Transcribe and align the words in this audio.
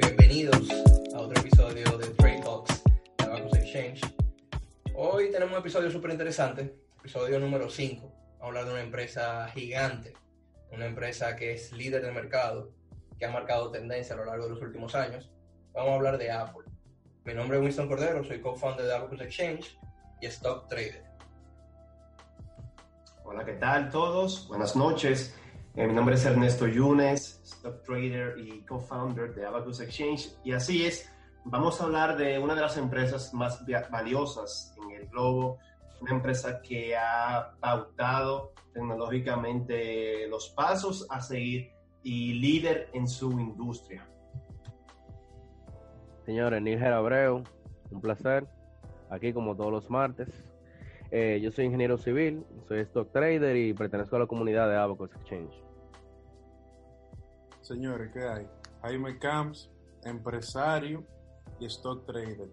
Bienvenidos 0.00 0.70
a 1.14 1.20
otro 1.20 1.38
episodio 1.40 1.98
de 1.98 2.06
Trade 2.14 2.40
Talks 2.42 2.82
de 3.18 3.24
Abacus 3.24 3.58
Exchange. 3.58 4.00
Hoy 4.94 5.30
tenemos 5.30 5.52
un 5.52 5.60
episodio 5.60 5.90
súper 5.90 6.12
interesante, 6.12 6.74
episodio 7.00 7.38
número 7.38 7.68
5. 7.68 8.06
Vamos 8.06 8.40
a 8.40 8.46
hablar 8.46 8.64
de 8.64 8.70
una 8.70 8.80
empresa 8.80 9.46
gigante, 9.48 10.14
una 10.72 10.86
empresa 10.86 11.36
que 11.36 11.52
es 11.52 11.70
líder 11.72 12.00
del 12.00 12.14
mercado, 12.14 12.72
que 13.18 13.26
ha 13.26 13.30
marcado 13.30 13.70
tendencia 13.70 14.14
a 14.14 14.18
lo 14.18 14.24
largo 14.24 14.44
de 14.44 14.50
los 14.52 14.62
últimos 14.62 14.94
años. 14.94 15.30
Vamos 15.74 15.90
a 15.90 15.96
hablar 15.96 16.16
de 16.16 16.30
Apple. 16.30 16.64
Mi 17.24 17.34
nombre 17.34 17.58
es 17.58 17.62
Winston 17.62 17.88
Cordero, 17.88 18.24
soy 18.24 18.40
co-founder 18.40 18.86
de 18.86 18.94
Abacus 18.94 19.20
Exchange 19.20 19.78
y 20.20 20.26
Stock 20.26 20.68
Trader. 20.68 21.04
Hola, 23.24 23.44
¿qué 23.44 23.54
tal 23.54 23.90
todos? 23.90 24.48
Buenas 24.48 24.74
noches. 24.74 25.36
Eh, 25.74 25.86
mi 25.86 25.92
nombre 25.92 26.14
es 26.14 26.24
Ernesto 26.24 26.66
Yunes, 26.66 27.40
stock 27.44 27.82
trader 27.84 28.38
y 28.38 28.62
co-founder 28.62 29.34
de 29.34 29.46
Abacus 29.46 29.80
Exchange. 29.80 30.30
Y 30.42 30.52
así 30.52 30.86
es, 30.86 31.08
vamos 31.44 31.80
a 31.80 31.84
hablar 31.84 32.16
de 32.16 32.38
una 32.38 32.54
de 32.54 32.62
las 32.62 32.76
empresas 32.76 33.32
más 33.34 33.64
valiosas 33.90 34.74
en 34.82 34.90
el 34.90 35.08
globo, 35.08 35.58
una 36.00 36.12
empresa 36.12 36.60
que 36.62 36.96
ha 36.96 37.52
pautado 37.60 38.54
tecnológicamente 38.72 40.26
los 40.28 40.48
pasos 40.48 41.06
a 41.10 41.20
seguir 41.20 41.70
y 42.02 42.34
líder 42.34 42.88
en 42.92 43.06
su 43.06 43.30
industria. 43.32 44.04
Señores, 46.24 46.60
Níger 46.60 46.92
Abreu, 46.92 47.44
un 47.90 48.00
placer, 48.00 48.48
aquí 49.10 49.32
como 49.32 49.56
todos 49.56 49.72
los 49.72 49.90
martes. 49.90 50.28
Eh, 51.10 51.40
yo 51.42 51.50
soy 51.50 51.66
ingeniero 51.66 51.96
civil, 51.96 52.44
soy 52.66 52.80
stock 52.80 53.10
trader 53.12 53.56
y 53.56 53.72
pertenezco 53.72 54.16
a 54.16 54.20
la 54.20 54.26
comunidad 54.26 54.68
de 54.68 54.76
Abacus 54.76 55.10
Exchange. 55.14 55.54
Señores, 57.62 58.10
¿qué 58.12 58.22
hay? 58.22 58.46
Jaime 58.82 59.18
Camps, 59.18 59.70
empresario 60.04 61.04
y 61.58 61.66
stock 61.66 62.04
trader. 62.06 62.48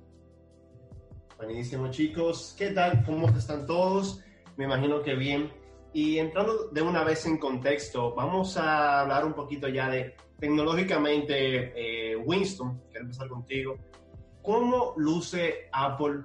Buenísimo, 1.38 1.92
chicos. 1.92 2.56
¿Qué 2.58 2.72
tal? 2.72 3.03
¿Cómo 3.06 3.28
están 3.30 3.66
todos? 3.66 4.22
Me 4.56 4.66
imagino 4.66 5.02
que 5.02 5.16
bien. 5.16 5.52
Y 5.92 6.17
entrando 6.17 6.70
de 6.70 6.81
una 6.81 7.03
vez 7.03 7.26
en 7.26 7.38
contexto, 7.38 8.14
vamos 8.16 8.58
a 8.58 9.02
hablar 9.02 9.26
un 9.26 9.33
poquito 9.33 9.67
ya 9.67 9.89
de 9.89 10.16
tecnológicamente, 10.39 12.11
eh, 12.11 12.16
Winston, 12.16 12.81
quiero 12.89 13.06
empezar 13.06 13.28
contigo. 13.28 13.78
¿Cómo 14.42 14.94
luce 14.98 15.70
Apple 15.72 16.23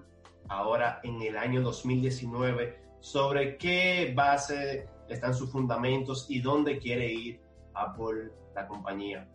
ahora 0.50 1.00
en 1.02 1.22
el 1.22 1.38
año 1.38 1.62
2019? 1.62 2.78
¿Sobre 3.00 3.56
qué 3.56 4.12
base 4.14 4.86
están 5.08 5.34
sus 5.34 5.50
fundamentos 5.50 6.26
y 6.28 6.40
dónde 6.40 6.78
quiere 6.78 7.10
ir 7.10 7.40
Apple, 7.72 8.30
la 8.54 8.66
compañía? 8.66 9.26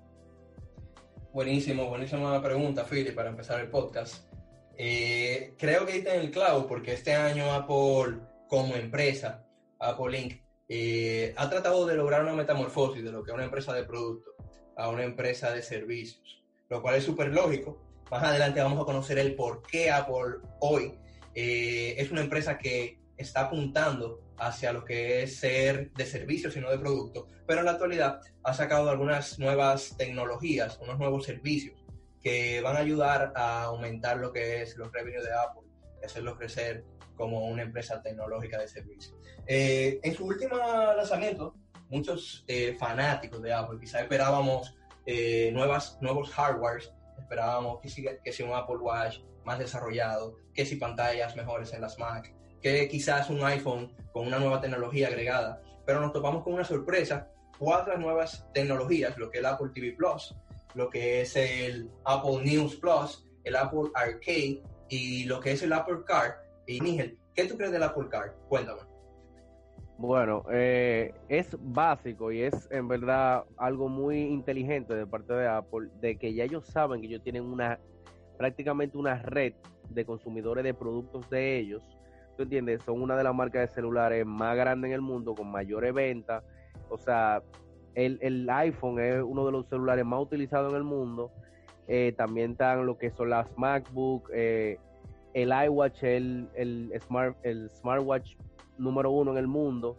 Buenísimo, 1.34 1.88
buenísima 1.88 2.42
pregunta, 2.42 2.86
Philly, 2.86 3.12
para 3.12 3.30
empezar 3.30 3.60
el 3.60 3.70
podcast. 3.70 4.30
Eh, 4.78 5.56
creo 5.58 5.86
que 5.86 5.98
está 5.98 6.16
en 6.16 6.22
el 6.22 6.32
clavo 6.32 6.68
porque 6.68 6.94
este 6.94 7.16
año 7.16 7.52
Apple 7.52 8.20
como 8.48 8.76
empresa, 8.76 9.48
Apple 9.80 10.20
Inc., 10.20 10.42
eh, 10.68 11.34
ha 11.38 11.50
tratado 11.50 11.86
de 11.86 11.96
lograr 11.96 12.24
una 12.24 12.34
metamorfosis 12.34 13.04
de 13.04 13.12
lo 13.12 13.24
que 13.24 13.32
es 13.32 13.36
una 13.36 13.46
empresa 13.46 13.74
de 13.74 13.84
producto 13.84 14.32
a 14.76 14.90
una 14.90 15.04
empresa 15.04 15.52
de 15.52 15.62
servicios, 15.62 16.44
lo 16.70 16.82
cual 16.82 16.96
es 16.96 17.04
súper 17.04 17.34
lógico. 17.34 17.82
Más 18.12 18.24
adelante 18.24 18.62
vamos 18.62 18.82
a 18.82 18.86
conocer 18.86 19.18
el 19.18 19.36
por 19.36 19.62
qué 19.64 19.90
Apple 19.90 20.40
hoy 20.60 20.98
eh, 21.36 21.96
es 21.98 22.12
una 22.12 22.22
empresa 22.22 22.58
que 22.58 23.00
está 23.18 23.42
apuntando 23.42 24.22
hacia 24.38 24.74
lo 24.74 24.84
que 24.84 25.24
es 25.24 25.38
ser 25.38 25.92
de 25.94 26.06
servicios 26.06 26.56
y 26.56 26.60
no 26.60 26.70
de 26.70 26.80
producto, 26.80 27.28
pero 27.46 27.60
en 27.60 27.66
la 27.66 27.72
actualidad 27.72 28.20
ha 28.44 28.54
sacado 28.54 28.90
algunas 28.90 29.40
nuevas 29.40 29.96
tecnologías, 29.98 30.80
unos 30.82 30.98
nuevos 31.00 31.26
servicios 31.26 31.86
que 32.22 32.60
van 32.62 32.76
a 32.76 32.80
ayudar 32.80 33.32
a 33.36 33.64
aumentar 33.64 34.18
lo 34.18 34.34
que 34.34 34.62
es 34.62 34.76
los 34.78 34.92
revenues 34.92 35.24
de 35.24 35.34
Apple 35.34 35.70
y 36.02 36.06
hacerlo 36.06 36.36
crecer 36.36 36.84
como 37.16 37.46
una 37.46 37.62
empresa 37.62 38.02
tecnológica 38.02 38.60
de 38.60 38.68
servicios. 38.68 39.16
Eh, 39.48 40.00
en 40.04 40.14
su 40.14 40.26
último 40.26 40.58
lanzamiento, 40.58 41.56
muchos 41.90 42.44
eh, 42.48 42.76
fanáticos 42.80 43.42
de 43.42 43.54
Apple 43.54 43.78
quizás 43.80 44.02
esperábamos 44.02 44.76
eh, 45.06 45.52
nuevas, 45.54 45.98
nuevos 46.02 46.32
hardwares, 46.32 46.92
esperábamos 47.20 47.80
que, 47.82 48.20
que 48.24 48.34
sea 48.34 48.46
un 48.46 48.54
Apple 48.54 48.78
Watch 48.78 49.20
más 49.46 49.60
desarrollado, 49.60 50.38
que 50.54 50.66
si 50.66 50.76
pantallas 50.76 51.36
mejores 51.36 51.74
en 51.74 51.82
las 51.82 51.98
Mac, 52.00 52.34
que 52.62 52.88
quizás 52.88 53.30
un 53.30 53.44
iPhone 53.44 53.94
con 54.12 54.28
una 54.28 54.40
nueva 54.40 54.60
tecnología 54.60 55.08
agregada, 55.08 55.62
pero 55.86 56.02
nos 56.02 56.12
topamos 56.12 56.44
con 56.44 56.54
una 56.54 56.64
sorpresa, 56.64 57.30
cuatro 57.60 57.98
nuevas 57.98 58.46
tecnologías, 58.54 59.18
lo 59.18 59.30
que 59.30 59.38
es 59.38 59.44
el 59.44 59.46
Apple 59.46 59.70
TV 59.74 59.92
Plus, 59.94 60.36
lo 60.74 60.90
que 60.90 61.22
es 61.22 61.36
el 61.36 61.90
Apple 62.04 62.44
News 62.44 62.76
Plus, 62.76 63.26
el 63.44 63.56
Apple 63.56 63.92
Arcade 63.94 64.62
y 64.90 65.26
lo 65.26 65.40
que 65.40 65.52
es 65.52 65.64
el 65.64 65.74
Apple 65.74 66.00
Card. 66.06 66.34
Y 66.68 66.82
Nigel, 66.82 67.18
¿qué 67.34 67.46
tú 67.46 67.56
crees 67.56 67.72
del 67.72 67.84
Apple 67.84 68.08
Card? 68.10 68.32
Cuéntame. 68.50 68.82
Bueno, 69.98 70.44
eh, 70.52 71.14
es 71.30 71.56
básico 71.58 72.32
y 72.32 72.42
es 72.42 72.68
en 72.70 72.88
verdad 72.88 73.46
algo 73.58 73.88
muy 73.88 74.24
inteligente 74.24 74.94
de 74.94 75.08
parte 75.08 75.34
de 75.34 75.48
Apple, 75.48 75.90
de 76.02 76.18
que 76.18 76.34
ya 76.34 76.44
ellos 76.44 76.66
saben 76.66 77.00
que 77.00 77.08
ellos 77.08 77.24
tienen 77.24 77.46
una 77.46 77.80
prácticamente 78.38 78.98
una 78.98 79.16
red 79.22 79.54
de 79.90 80.06
consumidores 80.06 80.64
de 80.64 80.74
productos 80.74 81.30
de 81.30 81.58
ellos. 81.58 81.84
¿Tú 82.38 82.44
entiendes? 82.44 82.84
Son 82.84 83.02
una 83.02 83.16
de 83.16 83.24
las 83.24 83.34
marcas 83.34 83.70
de 83.70 83.74
celulares 83.74 84.26
más 84.26 84.56
grandes 84.56 84.90
en 84.90 84.96
el 84.96 85.02
mundo, 85.02 85.36
con 85.36 85.50
mayores 85.50 85.94
ventas. 85.94 86.44
O 86.90 86.98
sea, 86.98 87.42
el, 87.94 88.20
el, 88.22 88.50
iPhone 88.50 89.00
es 89.00 89.24
uno 89.24 89.46
de 89.46 89.52
los 89.52 89.68
celulares 89.68 90.06
más 90.06 90.22
utilizados 90.22 90.72
en 90.72 90.78
el 90.78 90.84
mundo. 90.84 91.32
Eh, 91.88 92.14
también 92.18 92.52
están 92.52 92.86
lo 92.86 92.98
que 92.98 93.12
son 93.12 93.30
las 93.30 93.58
MacBook, 93.58 94.30
eh, 94.34 94.80
el 95.34 95.54
iWatch, 95.66 96.04
el, 96.04 96.50
el, 96.56 96.92
smart, 97.02 97.38
el 97.44 97.70
smartwatch 97.70 98.36
número 98.78 99.12
uno 99.12 99.32
en 99.32 99.38
el 99.38 99.48
mundo. 99.48 99.98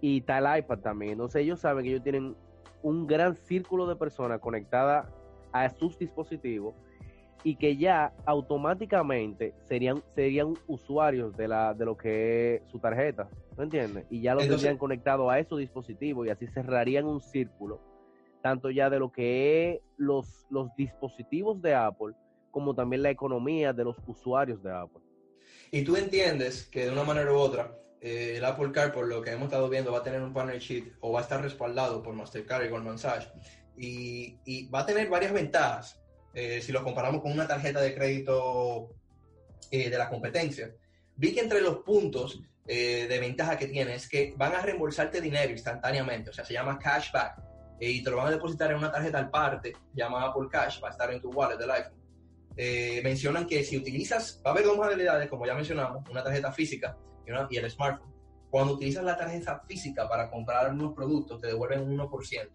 Y 0.00 0.20
está 0.20 0.38
el 0.38 0.60
iPad 0.60 0.78
también. 0.78 1.12
Entonces 1.12 1.42
ellos 1.42 1.60
saben 1.60 1.84
que 1.84 1.90
ellos 1.90 2.02
tienen 2.02 2.34
un 2.82 3.06
gran 3.06 3.34
círculo 3.34 3.86
de 3.86 3.96
personas 3.96 4.40
conectadas 4.40 5.06
a 5.52 5.68
sus 5.70 5.98
dispositivos 5.98 6.74
y 7.44 7.56
que 7.56 7.76
ya 7.76 8.12
automáticamente 8.26 9.54
serían 9.68 10.02
serían 10.14 10.54
usuarios 10.66 11.36
de 11.36 11.48
la 11.48 11.74
de 11.74 11.84
lo 11.84 11.96
que 11.96 12.56
es 12.56 12.62
su 12.70 12.78
tarjeta, 12.78 13.28
¿me 13.56 13.64
entiendes? 13.64 14.06
Y 14.10 14.20
ya 14.22 14.34
lo 14.34 14.40
Entonces- 14.40 14.62
tendrían 14.62 14.78
conectado 14.78 15.30
a 15.30 15.38
esos 15.38 15.58
dispositivos 15.58 16.26
y 16.26 16.30
así 16.30 16.46
cerrarían 16.48 17.06
un 17.06 17.20
círculo 17.20 17.80
tanto 18.42 18.70
ya 18.70 18.88
de 18.88 18.98
lo 18.98 19.10
que 19.10 19.70
es 19.74 19.80
los 19.96 20.46
los 20.50 20.68
dispositivos 20.76 21.60
de 21.62 21.74
Apple 21.74 22.14
como 22.50 22.74
también 22.74 23.02
la 23.02 23.10
economía 23.10 23.72
de 23.72 23.84
los 23.84 23.96
usuarios 24.06 24.62
de 24.62 24.72
Apple. 24.72 25.02
Y 25.70 25.82
tú 25.84 25.96
entiendes 25.96 26.66
que 26.66 26.86
de 26.86 26.92
una 26.92 27.04
manera 27.04 27.30
u 27.32 27.36
otra, 27.36 27.76
eh, 28.00 28.34
el 28.38 28.44
Apple 28.44 28.72
Card, 28.72 28.92
por 28.92 29.06
lo 29.06 29.20
que 29.22 29.30
hemos 29.32 29.44
estado 29.44 29.68
viendo, 29.68 29.92
va 29.92 29.98
a 29.98 30.02
tener 30.02 30.22
un 30.22 30.32
partnership 30.32 30.92
o 31.00 31.12
va 31.12 31.20
a 31.20 31.22
estar 31.22 31.42
respaldado 31.42 32.02
por 32.02 32.14
Mastercard 32.14 32.64
y 32.64 32.68
Goldman 32.68 32.98
Sachs. 32.98 33.30
Y, 33.76 34.40
y 34.44 34.68
va 34.70 34.80
a 34.80 34.86
tener 34.86 35.08
varias 35.08 35.32
ventajas 35.32 36.02
eh, 36.34 36.60
si 36.62 36.72
lo 36.72 36.82
comparamos 36.84 37.20
con 37.22 37.32
una 37.32 37.46
tarjeta 37.46 37.80
de 37.80 37.94
crédito 37.94 38.90
eh, 39.70 39.90
de 39.90 39.98
la 39.98 40.08
competencia. 40.08 40.72
Vi 41.16 41.34
que 41.34 41.40
entre 41.40 41.60
los 41.60 41.78
puntos 41.78 42.40
eh, 42.66 43.06
de 43.08 43.18
ventaja 43.18 43.56
que 43.58 43.66
tiene 43.66 43.94
es 43.94 44.08
que 44.08 44.34
van 44.36 44.54
a 44.54 44.60
reembolsarte 44.62 45.20
dinero 45.20 45.50
instantáneamente, 45.52 46.30
o 46.30 46.32
sea, 46.32 46.44
se 46.44 46.52
llama 46.54 46.78
cashback, 46.78 47.38
eh, 47.80 47.90
y 47.90 48.02
te 48.02 48.10
lo 48.10 48.16
van 48.18 48.28
a 48.28 48.30
depositar 48.32 48.70
en 48.70 48.78
una 48.78 48.90
tarjeta 48.92 49.18
al 49.18 49.30
parte, 49.30 49.72
llamada 49.94 50.26
Apple 50.30 50.48
Cash, 50.50 50.82
va 50.82 50.88
a 50.88 50.90
estar 50.92 51.12
en 51.12 51.20
tu 51.20 51.30
wallet 51.30 51.56
del 51.58 51.70
iPhone. 51.70 51.98
Eh, 52.56 53.00
mencionan 53.04 53.46
que 53.46 53.62
si 53.62 53.76
utilizas, 53.76 54.40
va 54.44 54.50
a 54.50 54.52
haber 54.54 54.64
dos 54.64 54.76
modalidades, 54.76 55.28
como 55.28 55.46
ya 55.46 55.54
mencionamos, 55.54 56.08
una 56.10 56.24
tarjeta 56.24 56.52
física 56.52 56.96
y, 57.26 57.30
una- 57.30 57.46
y 57.50 57.56
el 57.56 57.70
smartphone. 57.70 58.12
Cuando 58.50 58.74
utilizas 58.74 59.04
la 59.04 59.16
tarjeta 59.16 59.62
física 59.68 60.08
para 60.08 60.28
comprar 60.30 60.72
unos 60.72 60.92
productos, 60.94 61.40
te 61.40 61.46
devuelven 61.48 61.80
un 61.82 61.96
1%. 61.98 62.50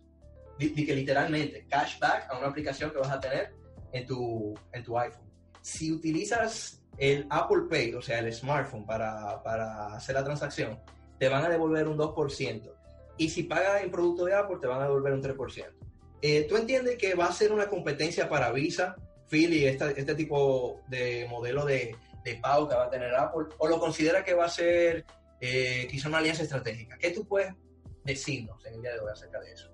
Di, 0.59 0.69
di 0.69 0.85
que 0.85 0.95
literalmente, 0.95 1.65
cashback 1.69 2.29
a 2.31 2.37
una 2.37 2.47
aplicación 2.47 2.91
que 2.91 2.97
vas 2.97 3.11
a 3.11 3.19
tener 3.19 3.53
en 3.93 4.05
tu, 4.05 4.53
en 4.73 4.83
tu 4.83 4.97
iPhone. 4.97 5.31
Si 5.61 5.91
utilizas 5.91 6.81
el 6.97 7.25
Apple 7.29 7.63
Pay, 7.69 7.93
o 7.93 8.01
sea, 8.01 8.19
el 8.19 8.33
smartphone 8.33 8.85
para, 8.85 9.41
para 9.41 9.95
hacer 9.95 10.15
la 10.15 10.23
transacción, 10.23 10.79
te 11.17 11.29
van 11.29 11.45
a 11.45 11.49
devolver 11.49 11.87
un 11.87 11.97
2%. 11.97 12.71
Y 13.17 13.29
si 13.29 13.43
pagas 13.43 13.83
en 13.83 13.91
producto 13.91 14.25
de 14.25 14.33
Apple, 14.33 14.57
te 14.59 14.67
van 14.67 14.81
a 14.81 14.85
devolver 14.85 15.13
un 15.13 15.23
3%. 15.23 15.65
Eh, 16.21 16.45
¿Tú 16.49 16.57
entiendes 16.57 16.97
que 16.97 17.15
va 17.15 17.25
a 17.25 17.31
ser 17.31 17.51
una 17.51 17.69
competencia 17.69 18.27
para 18.27 18.51
Visa, 18.51 18.95
Philly, 19.29 19.65
este, 19.65 19.99
este 19.99 20.15
tipo 20.15 20.81
de 20.87 21.27
modelo 21.29 21.65
de, 21.65 21.95
de 22.23 22.35
pago 22.35 22.67
que 22.67 22.75
va 22.75 22.85
a 22.85 22.89
tener 22.89 23.13
Apple? 23.13 23.47
¿O 23.57 23.67
lo 23.67 23.79
considera 23.79 24.23
que 24.23 24.33
va 24.33 24.45
a 24.45 24.49
ser 24.49 25.05
eh, 25.41 25.87
quizá 25.89 26.07
una 26.07 26.19
alianza 26.19 26.43
estratégica? 26.43 26.97
¿Qué 26.97 27.11
tú 27.11 27.25
puedes 27.25 27.53
decirnos 28.03 28.65
en 28.65 28.75
el 28.75 28.81
día 28.81 28.93
de 28.93 28.99
hoy 28.99 29.11
acerca 29.11 29.39
de 29.41 29.51
eso? 29.51 29.72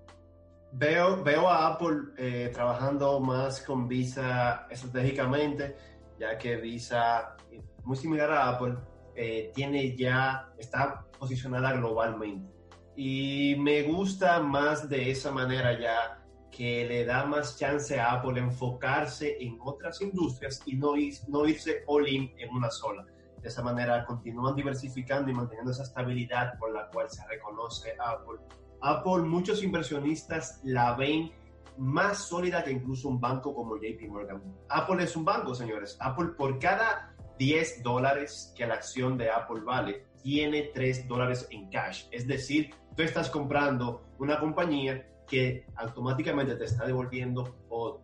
Veo, 0.72 1.24
veo 1.24 1.50
a 1.50 1.68
Apple 1.68 2.14
eh, 2.18 2.52
trabajando 2.54 3.20
más 3.20 3.62
con 3.62 3.88
Visa 3.88 4.68
estratégicamente, 4.70 5.76
ya 6.20 6.38
que 6.38 6.58
Visa, 6.58 7.36
muy 7.84 7.98
similar 7.98 8.32
a 8.32 8.50
Apple, 8.50 8.76
eh, 9.16 9.52
tiene 9.54 9.96
ya, 9.98 10.54
está 10.58 11.06
posicionada 11.18 11.74
globalmente. 11.74 12.54
Y 12.96 13.56
me 13.60 13.84
gusta 13.84 14.40
más 14.40 14.88
de 14.88 15.10
esa 15.10 15.32
manera 15.32 15.80
ya 15.80 16.20
que 16.52 16.86
le 16.86 17.06
da 17.06 17.26
más 17.26 17.58
chance 17.58 18.00
a 18.00 18.12
Apple 18.14 18.40
enfocarse 18.40 19.38
en 19.40 19.58
otras 19.62 20.02
industrias 20.02 20.62
y 20.66 20.76
no, 20.76 20.94
no 21.28 21.48
irse 21.48 21.84
all 21.88 22.08
in 22.08 22.32
en 22.38 22.50
una 22.50 22.70
sola. 22.70 23.06
De 23.42 23.48
esa 23.48 23.64
manera 23.64 24.06
continúan 24.06 24.56
diversificando 24.56 25.32
y 25.32 25.34
manteniendo 25.34 25.72
esa 25.72 25.84
estabilidad 25.84 26.58
por 26.60 26.74
la 26.74 26.90
cual 26.90 27.10
se 27.10 27.26
reconoce 27.28 27.96
Apple. 28.00 28.40
Apple, 28.82 29.24
muchos 29.24 29.64
inversionistas 29.64 30.62
la 30.64 30.96
ven 30.96 31.32
más 31.78 32.28
sólida 32.28 32.64
que 32.64 32.72
incluso 32.72 33.08
un 33.08 33.20
banco 33.20 33.54
como 33.54 33.78
JP 33.78 34.10
Morgan. 34.10 34.42
Apple 34.70 35.04
es 35.04 35.16
un 35.16 35.26
banco, 35.26 35.56
señores. 35.56 35.98
Apple 36.00 36.30
por 36.38 36.60
cada 36.60 37.16
10 37.40 37.84
dólares 37.84 38.54
que 38.56 38.68
la 38.68 38.76
acción 38.76 39.18
de 39.18 39.32
Apple 39.32 39.62
vale, 39.62 40.06
tiene 40.22 40.72
3 40.74 41.08
dólares 41.08 41.48
en 41.52 41.70
cash. 41.70 42.06
Es 42.12 42.28
decir, 42.28 42.76
tú 42.96 43.04
estás 43.04 43.30
comprando 43.30 44.10
una 44.20 44.40
compañía 44.40 45.08
que 45.26 45.66
automáticamente 45.78 46.56
te 46.56 46.66
está 46.66 46.86
devolviendo 46.86 47.58
o 47.70 48.02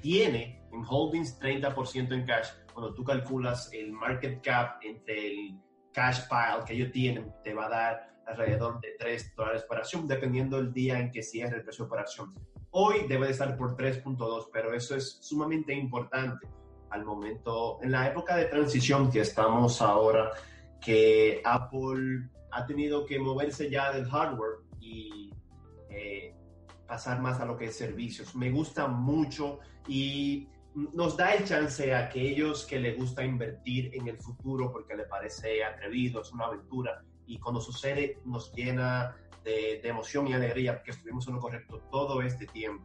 tiene 0.00 0.62
en 0.72 0.82
holdings 0.88 1.38
30% 1.40 2.12
en 2.12 2.24
cash. 2.24 2.48
Cuando 2.72 2.94
tú 2.94 3.04
calculas 3.04 3.70
el 3.74 3.92
market 3.92 4.42
cap 4.42 4.80
entre 4.82 5.26
el 5.26 5.60
cash 5.92 6.20
pile 6.28 6.64
que 6.66 6.72
ellos 6.72 6.90
tienen, 6.90 7.30
te 7.44 7.52
va 7.52 7.66
a 7.66 7.68
dar 7.68 8.17
alrededor 8.28 8.80
de 8.80 8.94
3 8.98 9.34
dólares 9.34 9.64
por 9.64 9.78
acción, 9.78 10.06
dependiendo 10.06 10.56
del 10.58 10.72
día 10.72 11.00
en 11.00 11.10
que 11.10 11.22
cierre 11.22 11.56
el 11.56 11.62
precio 11.64 11.88
por 11.88 11.98
acción. 11.98 12.34
Hoy 12.70 13.06
debe 13.08 13.26
de 13.26 13.32
estar 13.32 13.56
por 13.56 13.76
3.2, 13.76 14.50
pero 14.52 14.74
eso 14.74 14.94
es 14.94 15.18
sumamente 15.20 15.72
importante 15.72 16.46
al 16.90 17.04
momento, 17.04 17.78
en 17.82 17.92
la 17.92 18.08
época 18.08 18.36
de 18.36 18.46
transición 18.46 19.10
que 19.10 19.20
estamos 19.20 19.82
ahora, 19.82 20.30
que 20.80 21.42
Apple 21.44 22.28
ha 22.50 22.66
tenido 22.66 23.04
que 23.04 23.18
moverse 23.18 23.68
ya 23.68 23.92
del 23.92 24.06
hardware 24.06 24.60
y 24.80 25.30
eh, 25.90 26.34
pasar 26.86 27.20
más 27.20 27.40
a 27.40 27.44
lo 27.44 27.56
que 27.56 27.66
es 27.66 27.76
servicios. 27.76 28.34
Me 28.34 28.50
gusta 28.50 28.86
mucho 28.86 29.58
y 29.86 30.48
nos 30.74 31.16
da 31.16 31.34
el 31.34 31.44
chance 31.44 31.92
a 31.92 32.06
aquellos 32.06 32.64
que 32.64 32.78
le 32.78 32.94
gusta 32.94 33.24
invertir 33.24 33.90
en 33.94 34.08
el 34.08 34.16
futuro 34.18 34.72
porque 34.72 34.96
le 34.96 35.04
parece 35.04 35.62
atrevido, 35.64 36.22
es 36.22 36.32
una 36.32 36.46
aventura 36.46 37.02
y 37.28 37.38
cuando 37.38 37.60
sucede 37.60 38.18
nos 38.24 38.52
llena 38.52 39.14
de, 39.44 39.80
emoción 39.84 40.26
y 40.26 40.32
alegría 40.32 40.76
porque 40.76 40.90
estuvimos 40.90 41.28
en 41.28 41.34
lo 41.34 41.40
correcto 41.40 41.80
todo 41.90 42.20
este 42.22 42.46
tiempo. 42.46 42.84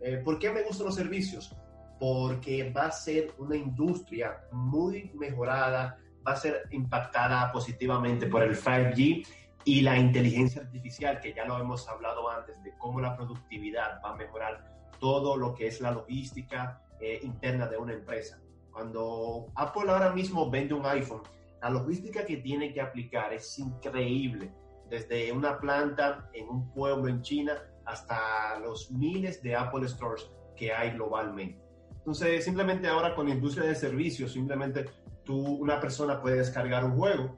Eh, 0.00 0.20
¿Por 0.22 0.38
qué 0.38 0.50
me 0.50 0.62
gustan 0.62 0.86
los 0.86 0.94
servicios? 0.94 1.56
Porque 1.98 2.70
va 2.70 2.86
a 2.86 2.90
ser 2.92 3.34
una 3.38 3.56
industria 3.56 4.44
muy 4.52 5.10
mejorada, 5.14 5.98
va 6.26 6.32
a 6.32 6.36
ser 6.36 6.64
impactada 6.70 7.50
positivamente 7.52 8.26
por 8.26 8.42
el 8.42 8.56
5G 8.56 9.26
y 9.64 9.80
la 9.80 9.96
inteligencia 9.96 10.62
artificial, 10.62 11.20
que 11.20 11.32
ya 11.32 11.44
lo 11.46 11.58
hemos 11.58 11.88
hablado 11.88 12.28
antes, 12.28 12.62
de 12.62 12.76
cómo 12.76 13.00
la 13.00 13.16
productividad 13.16 14.00
va 14.04 14.10
a 14.10 14.16
mejorar 14.16 14.64
todo 15.00 15.36
lo 15.36 15.54
que 15.54 15.68
es 15.68 15.80
la 15.80 15.90
logística 15.90 16.82
eh, 17.00 17.20
interna 17.22 17.66
de 17.66 17.76
una 17.76 17.92
empresa. 17.92 18.38
Cuando 18.70 19.46
Apple 19.54 19.90
ahora 19.90 20.12
mismo 20.12 20.50
vende 20.50 20.74
un 20.74 20.84
iPhone, 20.84 21.22
la 21.64 21.70
logística 21.70 22.26
que 22.26 22.36
tiene 22.36 22.74
que 22.74 22.80
aplicar 22.82 23.32
es 23.32 23.58
increíble 23.58 24.52
desde 24.90 25.32
una 25.32 25.58
planta 25.58 26.28
en 26.34 26.46
un 26.46 26.70
pueblo 26.74 27.08
en 27.08 27.22
China 27.22 27.54
hasta 27.86 28.58
los 28.58 28.90
miles 28.90 29.42
de 29.42 29.56
Apple 29.56 29.88
Stores 29.88 30.30
que 30.56 30.74
hay 30.74 30.90
globalmente. 30.90 31.58
Entonces, 31.96 32.44
simplemente 32.44 32.86
ahora 32.86 33.14
con 33.14 33.28
la 33.28 33.34
industria 33.34 33.66
de 33.66 33.74
servicios, 33.74 34.32
simplemente 34.34 34.84
tú, 35.24 35.38
una 35.38 35.80
persona 35.80 36.20
puede 36.20 36.36
descargar 36.36 36.84
un 36.84 36.98
juego 36.98 37.34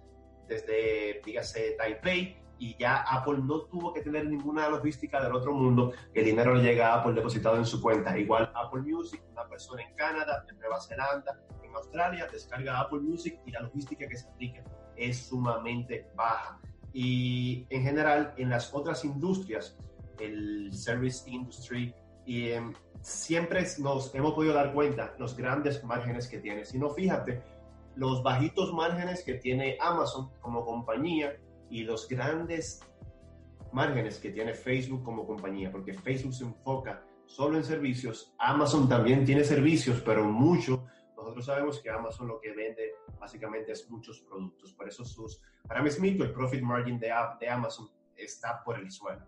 desde, 0.49 1.23
dígase, 1.25 1.76
Taipei 1.78 2.37
y 2.58 2.76
ya 2.76 3.03
Apple 3.03 3.38
no 3.43 3.62
tuvo 3.62 3.93
que 3.93 4.03
tener 4.03 4.26
ninguna 4.26 4.69
logística 4.69 5.23
del 5.23 5.35
otro 5.35 5.53
mundo, 5.53 5.93
el 6.14 6.25
dinero 6.25 6.55
le 6.55 6.62
llega 6.62 6.88
a 6.88 7.00
Apple 7.00 7.14
depositado 7.14 7.56
en 7.56 7.67
su 7.67 7.81
cuenta. 7.81 8.19
Igual 8.19 8.50
Apple 8.55 8.82
Music, 8.82 9.23
una 9.32 9.47
persona 9.49 9.82
en 9.82 9.94
Canadá, 9.94 10.44
en 10.49 10.58
Nueva 10.58 10.81
Zelanda, 10.81 11.41
en 11.62 11.75
Australia, 11.75 12.29
descarga 12.31 12.81
Apple 12.81 13.00
Music 13.00 13.38
y 13.44 13.50
la 13.50 13.61
logística 13.61 14.06
que 14.08 14.17
se 14.17 14.29
aplica 14.29 14.64
es 14.97 15.26
sumamente 15.29 16.08
baja 16.14 16.58
y 16.99 17.67
en 17.69 17.82
general 17.82 18.32
en 18.38 18.49
las 18.49 18.73
otras 18.73 19.05
industrias, 19.05 19.76
el 20.19 20.73
service 20.73 21.29
industry, 21.29 21.94
y, 22.25 22.49
em, 22.52 22.73
siempre 23.02 23.67
nos 23.81 24.14
hemos 24.14 24.32
podido 24.32 24.55
dar 24.55 24.73
cuenta 24.73 25.14
los 25.19 25.37
grandes 25.37 25.85
márgenes 25.85 26.26
que 26.26 26.38
tiene. 26.38 26.64
Si 26.64 26.79
no, 26.79 26.88
fíjate, 26.88 27.43
los 27.97 28.23
bajitos 28.23 28.73
márgenes 28.73 29.23
que 29.23 29.35
tiene 29.35 29.76
Amazon 29.79 30.31
como 30.41 30.64
compañía 30.64 31.37
y 31.71 31.85
los 31.85 32.09
grandes 32.09 32.81
márgenes 33.73 34.19
que 34.19 34.31
tiene 34.31 34.55
Facebook 34.55 35.03
como 35.05 35.27
compañía, 35.27 35.71
porque 35.71 35.93
Facebook 35.93 36.35
se 36.35 36.45
enfoca 36.45 37.03
solo 37.27 37.57
en 37.57 37.65
servicios, 37.65 38.35
Amazon 38.39 38.89
también 38.89 39.25
tiene 39.25 39.45
servicios, 39.45 40.01
pero 40.01 40.25
mucho 40.25 40.87
nosotros 41.27 41.47
sabemos 41.47 41.81
que 41.81 41.91
Amazon 41.91 42.29
lo 42.29 42.41
que 42.41 42.53
vende 42.53 42.95
básicamente 43.19 43.73
es 43.73 43.91
muchos 43.91 44.21
productos. 44.21 44.73
Por 44.75 44.89
eso 44.89 45.05
sus, 45.05 45.43
para 45.67 45.83
mí 45.83 45.91
mito, 45.99 46.23
el 46.23 46.33
profit 46.33 46.63
margin 46.63 47.01
de, 47.01 47.13
de 47.41 47.49
Amazon 47.49 47.91
está 48.17 48.62
por 48.62 48.79
el 48.79 48.91
suelo. 48.93 49.27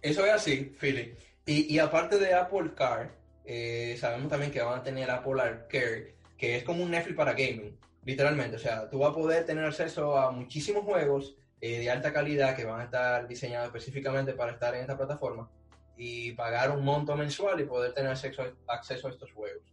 Eso 0.00 0.24
es 0.24 0.32
así, 0.32 0.72
Philly. 0.80 1.14
Y, 1.44 1.74
y 1.74 1.78
aparte 1.80 2.18
de 2.18 2.32
Apple 2.32 2.72
Car, 2.74 3.14
eh, 3.44 3.94
sabemos 3.98 4.30
también 4.30 4.50
que 4.50 4.62
van 4.62 4.78
a 4.78 4.82
tener 4.82 5.10
Apple 5.10 5.42
Arcade, 5.42 6.14
que 6.38 6.56
es 6.56 6.64
como 6.64 6.82
un 6.82 6.90
Netflix 6.92 7.16
para 7.16 7.32
gaming, 7.32 7.78
literalmente. 8.04 8.56
O 8.56 8.60
sea, 8.60 8.88
tú 8.88 9.00
vas 9.00 9.10
a 9.10 9.14
poder 9.14 9.44
tener 9.44 9.66
acceso 9.66 10.16
a 10.16 10.30
muchísimos 10.30 10.84
juegos 10.84 11.36
eh, 11.60 11.80
de 11.80 11.90
alta 11.90 12.12
calidad 12.12 12.54
que 12.54 12.64
van 12.64 12.80
a 12.80 12.84
estar 12.84 13.26
diseñados 13.26 13.68
específicamente 13.68 14.32
para 14.32 14.52
estar 14.52 14.74
en 14.74 14.82
esta 14.82 14.96
plataforma 14.96 15.50
y 15.96 16.32
pagar 16.32 16.70
un 16.70 16.84
monto 16.84 17.16
mensual 17.16 17.60
y 17.60 17.64
poder 17.64 17.92
tener 17.92 18.12
acceso, 18.12 18.44
acceso 18.68 19.08
a 19.08 19.10
estos 19.10 19.32
juegos. 19.32 19.64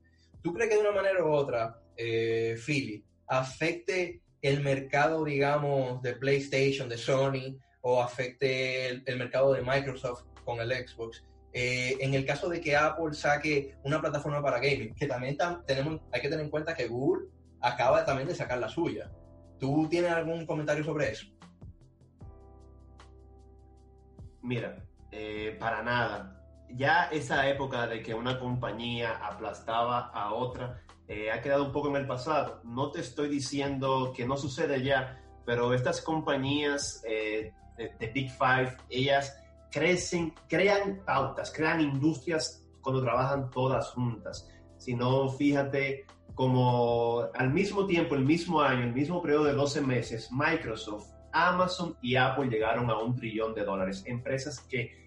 ¿Tú 0.41 0.53
crees 0.53 0.69
que 0.69 0.75
de 0.75 0.81
una 0.81 0.91
manera 0.91 1.23
u 1.23 1.31
otra, 1.31 1.79
eh, 1.95 2.57
Philly, 2.63 3.03
afecte 3.27 4.21
el 4.41 4.61
mercado, 4.61 5.23
digamos, 5.23 6.01
de 6.01 6.13
PlayStation, 6.13 6.89
de 6.89 6.97
Sony, 6.97 7.57
o 7.81 8.01
afecte 8.01 8.87
el, 8.87 9.17
mercado 9.17 9.53
de 9.53 9.61
Microsoft 9.61 10.23
con 10.43 10.59
el 10.59 10.71
Xbox? 10.71 11.23
Eh, 11.53 11.97
en 11.99 12.15
el 12.15 12.25
caso 12.25 12.49
de 12.49 12.59
que 12.59 12.75
Apple 12.75 13.13
saque 13.13 13.75
una 13.83 14.01
plataforma 14.01 14.41
para 14.41 14.57
gaming, 14.57 14.93
que 14.95 15.07
también 15.07 15.37
tenemos, 15.65 16.01
hay 16.11 16.21
que 16.21 16.29
tener 16.29 16.43
en 16.43 16.51
cuenta 16.51 16.75
que 16.75 16.87
Google 16.87 17.27
acaba 17.61 18.03
también 18.03 18.27
de 18.27 18.35
sacar 18.35 18.57
la 18.57 18.69
suya. 18.69 19.11
¿Tú 19.59 19.87
tienes 19.89 20.11
algún 20.11 20.45
comentario 20.45 20.83
sobre 20.83 21.11
eso? 21.11 21.27
Mira, 24.45 24.77
eh, 25.11 25.57
para 25.59 25.81
nada 25.81 26.35
ya 26.69 27.05
esa 27.05 27.47
época 27.47 27.87
de 27.87 28.01
que 28.01 28.13
una 28.13 28.39
compañía 28.39 29.17
aplastaba 29.25 30.11
a 30.13 30.33
otra 30.33 30.81
eh, 31.07 31.31
ha 31.31 31.41
quedado 31.41 31.65
un 31.65 31.71
poco 31.71 31.89
en 31.89 31.95
el 31.97 32.07
pasado. 32.07 32.61
No 32.63 32.91
te 32.91 33.01
estoy 33.01 33.29
diciendo 33.29 34.13
que 34.15 34.25
no 34.25 34.37
sucede 34.37 34.83
ya, 34.83 35.21
pero 35.45 35.73
estas 35.73 36.01
compañías 36.01 37.03
eh, 37.07 37.53
de, 37.77 38.07
Big 38.07 38.31
Five, 38.31 38.77
ellas 38.89 39.39
crecen, 39.71 40.33
crean 40.47 41.01
pautas, 41.05 41.51
crean 41.51 41.81
industrias 41.81 42.63
cuando 42.81 43.03
trabajan 43.03 43.49
todas 43.51 43.91
juntas. 43.91 44.47
Si 44.77 44.95
no, 44.95 45.29
fíjate 45.29 46.05
como 46.33 47.23
al 47.33 47.51
mismo 47.51 47.85
tiempo, 47.85 48.15
el 48.15 48.25
mismo 48.25 48.61
año, 48.61 48.83
el 48.83 48.93
mismo 48.93 49.21
periodo 49.21 49.45
de 49.45 49.53
12 49.53 49.81
meses, 49.81 50.31
Microsoft, 50.31 51.14
Amazon 51.35 51.97
y 52.01 52.15
Apple 52.15 52.47
llegaron 52.47 52.89
a 52.89 52.97
un 52.97 53.13
trillón 53.13 53.53
de 53.53 53.65
dólares. 53.65 54.03
Empresas 54.07 54.61
que 54.61 55.05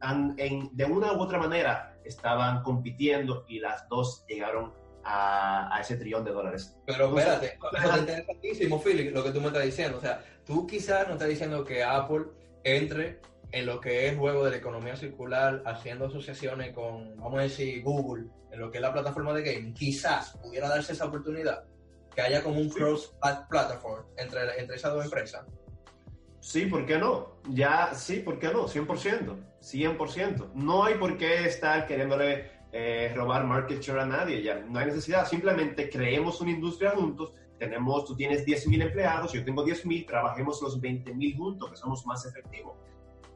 de 0.00 0.84
una 0.84 1.12
u 1.14 1.20
otra 1.20 1.38
manera 1.38 1.96
estaban 2.04 2.62
compitiendo 2.62 3.44
y 3.48 3.60
las 3.60 3.88
dos 3.88 4.24
llegaron 4.28 4.74
a, 5.04 5.78
ese 5.80 5.96
trillón 5.96 6.24
de 6.24 6.32
dólares. 6.32 6.76
Pero 6.84 7.16
espérate, 7.16 7.58
es 7.72 7.98
interesantísimo, 7.98 8.82
Philip, 8.82 9.14
lo 9.14 9.24
que 9.24 9.30
tú 9.30 9.40
me 9.40 9.46
estás 9.46 9.64
diciendo. 9.64 9.96
O 9.96 10.00
sea, 10.00 10.22
tú 10.44 10.66
quizás 10.66 11.08
no 11.08 11.14
estás 11.14 11.28
diciendo 11.28 11.64
que 11.64 11.82
Apple 11.82 12.26
entre 12.62 13.20
en 13.52 13.64
lo 13.64 13.80
que 13.80 14.06
es 14.06 14.18
juego 14.18 14.44
de 14.44 14.50
la 14.50 14.56
economía 14.58 14.96
circular, 14.96 15.62
haciendo 15.64 16.06
asociaciones 16.06 16.74
con, 16.74 17.16
vamos 17.16 17.40
a 17.40 17.42
decir, 17.42 17.82
Google, 17.82 18.26
en 18.52 18.60
lo 18.60 18.70
que 18.70 18.78
es 18.78 18.82
la 18.82 18.92
plataforma 18.92 19.32
de 19.32 19.42
gaming. 19.42 19.74
Quizás 19.74 20.36
pudiera 20.42 20.68
darse 20.68 20.92
esa 20.92 21.06
oportunidad, 21.06 21.64
que 22.14 22.20
haya 22.20 22.42
como 22.42 22.60
un 22.60 22.68
cross-platform 22.68 24.04
entre, 24.18 24.60
entre 24.60 24.76
esas 24.76 24.92
dos 24.92 25.04
empresas. 25.04 25.46
Sí, 26.50 26.66
¿por 26.66 26.84
qué 26.84 26.98
no? 26.98 27.28
Ya, 27.50 27.94
sí, 27.94 28.16
¿por 28.16 28.40
qué 28.40 28.48
no? 28.48 28.66
100%, 28.66 29.36
100%. 29.62 30.52
No 30.54 30.82
hay 30.82 30.94
por 30.94 31.16
qué 31.16 31.46
estar 31.46 31.86
queriéndole 31.86 32.50
eh, 32.72 33.12
robar 33.14 33.44
market 33.44 33.80
share 33.80 34.00
a 34.00 34.04
nadie, 34.06 34.42
ya 34.42 34.58
no 34.58 34.80
hay 34.80 34.86
necesidad. 34.86 35.28
Simplemente 35.28 35.88
creemos 35.88 36.40
una 36.40 36.50
industria 36.50 36.90
juntos. 36.90 37.34
Tenemos, 37.56 38.04
tú 38.04 38.16
tienes 38.16 38.44
10.000 38.44 38.82
empleados, 38.82 39.32
yo 39.32 39.44
tengo 39.44 39.64
10.000, 39.64 40.08
trabajemos 40.08 40.60
los 40.60 40.80
20.000 40.80 41.36
juntos, 41.36 41.70
que 41.70 41.76
somos 41.76 42.04
más 42.04 42.26
efectivos. 42.26 42.74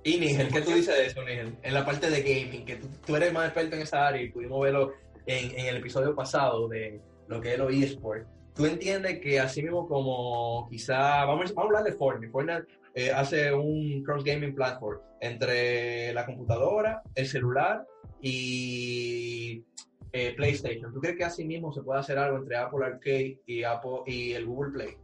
Y 0.02 0.18
Nigel, 0.18 0.48
¿qué 0.48 0.62
tú 0.62 0.72
dices 0.72 0.96
de 0.96 1.06
eso, 1.06 1.22
Nigel? 1.22 1.56
En 1.62 1.72
la 1.72 1.86
parte 1.86 2.10
de 2.10 2.20
gaming, 2.20 2.64
que 2.64 2.80
tú, 3.06 3.14
eres 3.14 3.32
más 3.32 3.44
experto 3.44 3.76
en 3.76 3.82
esa 3.82 4.08
área 4.08 4.22
y 4.22 4.30
pudimos 4.30 4.60
verlo 4.60 4.92
en, 5.26 5.56
en 5.56 5.66
el 5.66 5.76
episodio 5.76 6.16
pasado 6.16 6.66
de 6.66 7.00
lo 7.28 7.40
que 7.40 7.52
es 7.52 7.58
los 7.60 7.72
eSports 7.72 8.26
¿tú 8.54 8.66
entiendes 8.66 9.20
que 9.20 9.40
así 9.40 9.62
mismo 9.62 9.86
como 9.86 10.68
quizá, 10.70 11.24
vamos, 11.24 11.52
a 11.56 11.60
hablar 11.60 11.84
de 11.84 11.92
Fortnite, 11.92 12.30
Fortnite 12.30 12.66
eh, 12.94 13.10
hace 13.10 13.52
un 13.52 14.02
cross 14.04 14.24
gaming 14.24 14.54
platform 14.54 15.00
entre 15.20 16.12
la 16.12 16.24
computadora, 16.24 17.02
el 17.14 17.26
celular 17.26 17.86
y 18.20 19.64
eh, 20.12 20.34
PlayStation. 20.36 20.92
¿Tú 20.92 21.00
crees 21.00 21.16
que 21.16 21.24
así 21.24 21.44
mismo 21.44 21.72
se 21.72 21.82
puede 21.82 22.00
hacer 22.00 22.18
algo 22.18 22.38
entre 22.38 22.56
Apple 22.56 22.84
Arcade 22.84 23.40
y 23.46 23.64
Apple 23.64 24.02
y 24.06 24.32
el 24.32 24.46
Google 24.46 24.72
Play? 24.72 24.96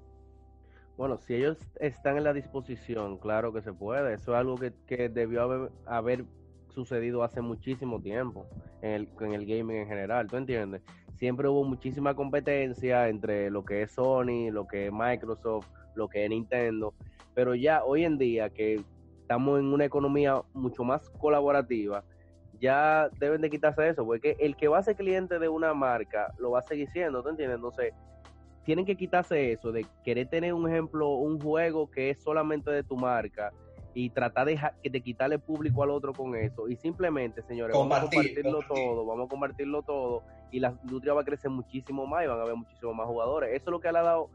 Bueno, 0.96 1.18
si 1.18 1.34
ellos 1.34 1.56
están 1.80 2.18
en 2.18 2.24
la 2.24 2.32
disposición, 2.32 3.18
claro 3.18 3.52
que 3.52 3.62
se 3.62 3.72
puede. 3.72 4.14
Eso 4.14 4.32
es 4.32 4.38
algo 4.38 4.56
que, 4.56 4.72
que 4.86 5.08
debió 5.08 5.42
haber, 5.42 5.70
haber, 5.86 6.24
sucedido 6.70 7.22
hace 7.22 7.40
muchísimo 7.40 8.00
tiempo 8.00 8.46
en 8.82 8.90
el, 8.92 9.08
en 9.20 9.34
el 9.34 9.46
gaming 9.46 9.78
en 9.78 9.88
general, 9.88 10.26
¿tú 10.28 10.36
entiendes? 10.36 10.82
Siempre 11.20 11.48
hubo 11.48 11.64
muchísima 11.64 12.14
competencia 12.14 13.10
entre 13.10 13.50
lo 13.50 13.62
que 13.62 13.82
es 13.82 13.92
Sony, 13.92 14.50
lo 14.50 14.66
que 14.66 14.86
es 14.86 14.92
Microsoft, 14.92 15.66
lo 15.94 16.08
que 16.08 16.24
es 16.24 16.30
Nintendo, 16.30 16.94
pero 17.34 17.54
ya 17.54 17.84
hoy 17.84 18.06
en 18.06 18.16
día 18.16 18.48
que 18.48 18.82
estamos 19.20 19.60
en 19.60 19.66
una 19.66 19.84
economía 19.84 20.40
mucho 20.54 20.82
más 20.82 21.10
colaborativa, 21.10 22.04
ya 22.58 23.10
deben 23.18 23.42
de 23.42 23.50
quitarse 23.50 23.86
eso, 23.86 24.06
porque 24.06 24.34
el 24.40 24.56
que 24.56 24.68
va 24.68 24.78
a 24.78 24.82
ser 24.82 24.96
cliente 24.96 25.38
de 25.38 25.50
una 25.50 25.74
marca 25.74 26.32
lo 26.38 26.52
va 26.52 26.60
a 26.60 26.62
seguir 26.62 26.88
siendo, 26.88 27.22
¿tú 27.22 27.28
entiendes? 27.28 27.56
Entonces, 27.56 27.92
tienen 28.64 28.86
que 28.86 28.96
quitarse 28.96 29.52
eso 29.52 29.72
de 29.72 29.84
querer 30.02 30.26
tener 30.26 30.54
un 30.54 30.70
ejemplo, 30.70 31.10
un 31.10 31.38
juego 31.38 31.90
que 31.90 32.08
es 32.08 32.22
solamente 32.22 32.70
de 32.70 32.82
tu 32.82 32.96
marca 32.96 33.52
y 33.94 34.10
tratar 34.10 34.46
de, 34.46 34.60
de 34.82 35.00
quitarle 35.00 35.38
público 35.38 35.82
al 35.82 35.90
otro 35.90 36.12
con 36.12 36.36
eso. 36.36 36.68
Y 36.68 36.76
simplemente, 36.76 37.42
señores, 37.42 37.76
vamos 37.76 37.98
a 37.98 38.02
compartirlo 38.02 38.60
todo, 38.66 39.06
vamos 39.06 39.26
a 39.26 39.28
compartirlo 39.28 39.82
todo 39.82 40.22
y 40.50 40.60
la 40.60 40.76
industria 40.82 41.14
va 41.14 41.22
a 41.22 41.24
crecer 41.24 41.50
muchísimo 41.50 42.06
más 42.06 42.24
y 42.24 42.26
van 42.26 42.38
a 42.38 42.42
haber 42.42 42.56
muchísimos 42.56 42.94
más 42.94 43.06
jugadores. 43.06 43.50
Eso 43.50 43.70
es 43.70 43.72
lo 43.72 43.80
que 43.80 43.92
le 43.92 43.98
ha 43.98 44.02
dado, 44.02 44.30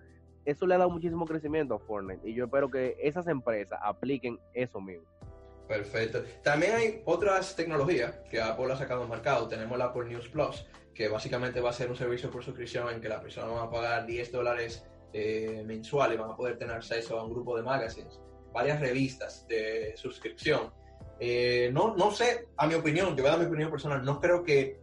eso 0.46 0.66
le 0.66 0.76
ha 0.76 0.78
dado 0.78 0.90
muchísimo 0.90 1.26
crecimiento 1.26 1.76
a 1.76 1.80
Fortnite 1.80 2.30
y 2.30 2.34
yo 2.34 2.46
espero 2.46 2.70
que 2.70 2.96
esas 3.00 3.28
empresas 3.28 3.80
apliquen 3.82 4.40
eso 4.54 4.82
mismo. 4.82 5.06
Perfecto. 5.68 6.24
También 6.44 6.76
hay 6.76 7.02
otras 7.06 7.56
tecnologías 7.56 8.20
que 8.30 8.40
Apple 8.40 8.72
ha 8.72 8.76
sacado 8.76 9.02
al 9.02 9.10
mercado. 9.10 9.48
Tenemos 9.48 9.78
la 9.78 9.86
Apple 9.86 10.06
News 10.06 10.28
Plus, 10.30 10.66
que 10.94 11.08
básicamente 11.08 11.60
va 11.60 11.72
a 11.72 11.74
ser 11.74 11.90
un 11.90 11.96
servicio 11.96 12.30
por 12.30 12.44
suscripción 12.44 12.88
en 12.94 13.02
que 13.02 13.10
la 13.10 13.20
persona 13.20 13.48
va 13.48 13.64
a 13.64 13.70
pagar 13.70 14.06
10 14.06 14.32
dólares 14.32 14.86
eh, 15.12 15.64
mensuales 15.66 16.18
y 16.18 16.22
van 16.22 16.32
a 16.32 16.36
poder 16.36 16.58
tener 16.58 16.76
acceso 16.76 17.18
a 17.20 17.24
un 17.24 17.32
grupo 17.32 17.56
de 17.56 17.64
magazines, 17.64 18.20
varias 18.56 18.80
revistas 18.80 19.46
de 19.48 19.94
suscripción. 19.98 20.74
Eh, 21.20 21.70
no, 21.72 21.96
no 21.96 22.12
sé, 22.12 22.48
a 22.58 22.66
mi 22.66 22.74
opinión, 22.74 23.10
yo 23.16 23.24
voy 23.24 23.28
a 23.28 23.32
dar 23.32 23.40
mi 23.40 23.46
opinión 23.46 23.70
personal, 23.70 24.04
no 24.04 24.20
creo 24.20 24.44
que, 24.44 24.80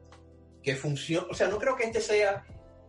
que 0.63 0.77
funcione, 0.77 1.27
o 1.31 1.35
sea, 1.35 1.49
no 1.49 1.59
creo 1.59 1.75
que 1.75 1.85
este 1.85 2.01
sea 2.01 2.45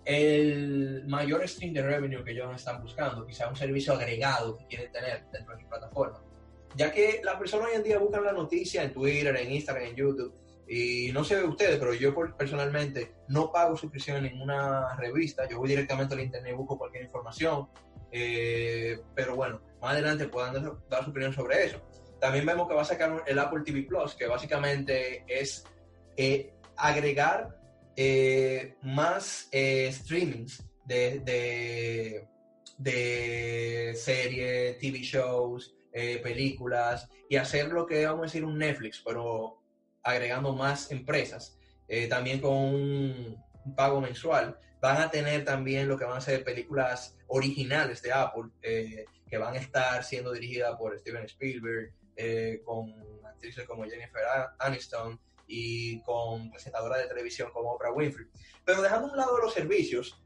el 0.06 1.06
mayor 1.08 1.48
stream 1.48 1.74
de 1.74 1.82
revenue 1.82 2.24
que 2.24 2.32
ellos 2.32 2.54
están 2.56 2.82
buscando, 2.82 3.26
quizá 3.26 3.48
un 3.48 3.56
servicio 3.56 3.94
agregado 3.94 4.58
que 4.58 4.68
quieren 4.68 4.92
tener 4.92 5.26
dentro 5.32 5.56
de 5.56 5.64
su 5.64 5.70
plataforma. 5.70 6.22
Ya 6.76 6.92
que 6.92 7.22
las 7.24 7.36
personas 7.36 7.68
hoy 7.70 7.76
en 7.76 7.84
día 7.84 8.00
buscan 8.00 8.24
la 8.24 8.34
noticia 8.34 8.84
en 8.84 8.92
Twitter, 8.92 9.36
en 9.36 9.52
Instagram, 9.52 9.86
en 9.86 9.96
YouTube, 9.96 10.34
y 10.68 11.12
no 11.14 11.24
sé 11.24 11.44
ustedes, 11.44 11.78
pero 11.78 11.94
yo 11.94 12.16
personalmente 12.38 13.14
no 13.28 13.52
pago 13.52 13.76
suscripción 13.76 14.18
en 14.18 14.34
ninguna 14.34 14.96
revista. 14.96 15.48
Yo 15.48 15.60
voy 15.60 15.70
directamente 15.70 16.14
al 16.14 16.22
internet 16.22 16.54
y 16.54 16.56
busco 16.56 16.78
cualquier 16.78 17.04
información. 17.04 17.68
Eh, 18.12 19.00
pero 19.16 19.36
bueno, 19.36 19.60
más 19.84 19.94
adelante 19.94 20.28
puedan 20.28 20.54
dar, 20.90 21.04
su 21.04 21.10
opinión 21.12 21.34
sobre 21.34 21.66
eso. 21.66 21.82
También 22.20 22.46
vemos 22.46 22.68
que 22.68 22.74
va 22.74 22.82
a 22.82 22.86
sacar 22.86 23.24
el 23.28 23.38
Apple 23.38 23.62
TV 23.66 23.84
Plus, 23.84 24.16
que 24.16 24.28
básicamente 24.28 25.26
es 25.28 25.66
eh, 26.18 26.54
agregar 26.78 27.60
eh, 27.96 28.76
más 28.82 29.50
streamings 29.52 30.64
de, 30.86 31.20
de, 31.20 32.28
de 32.78 33.94
series, 33.96 34.80
TV 34.80 35.00
shows, 35.00 35.76
películas 36.24 37.08
y 37.30 37.36
hacer 37.36 37.68
lo 37.68 37.86
que 37.86 38.06
vamos 38.06 38.22
a 38.22 38.26
decir 38.26 38.44
un 38.44 38.58
Netflix, 38.58 39.02
pero 39.06 39.64
agregando 40.04 40.54
más 40.54 40.92
empresas, 40.92 41.58
eh, 41.88 42.08
también 42.08 42.40
con 42.40 42.54
un, 42.54 43.44
pago 43.76 44.02
mensual. 44.02 44.58
Van 44.84 45.02
a 45.02 45.10
tener 45.10 45.46
también 45.46 45.88
lo 45.88 45.98
que 45.98 46.04
van 46.04 46.18
a 46.18 46.20
ser 46.20 46.44
películas 46.44 47.18
originales 47.28 48.02
de 48.02 48.12
Apple, 48.12 48.50
eh, 48.62 49.06
que 49.30 49.38
van 49.38 49.54
a 49.54 49.58
estar 49.58 50.04
siendo 50.04 50.34
dirigidas 50.34 50.76
por 50.76 51.00
Steven 51.00 51.24
Spielberg, 51.24 51.94
eh, 52.18 52.62
con 52.66 52.94
actrices 53.26 53.66
como 53.66 53.86
Jennifer 53.86 54.22
Aniston 54.60 55.18
y 55.48 56.02
con 56.02 56.52
presentadoras 56.52 56.98
de 56.98 57.08
televisión 57.08 57.50
como 57.54 57.72
Oprah 57.72 57.94
Winfrey. 57.94 58.28
Pero 58.66 58.82
dejando 58.82 59.08
a 59.08 59.12
un 59.12 59.18
lado 59.18 59.38
los 59.38 59.54
servicios, 59.54 60.22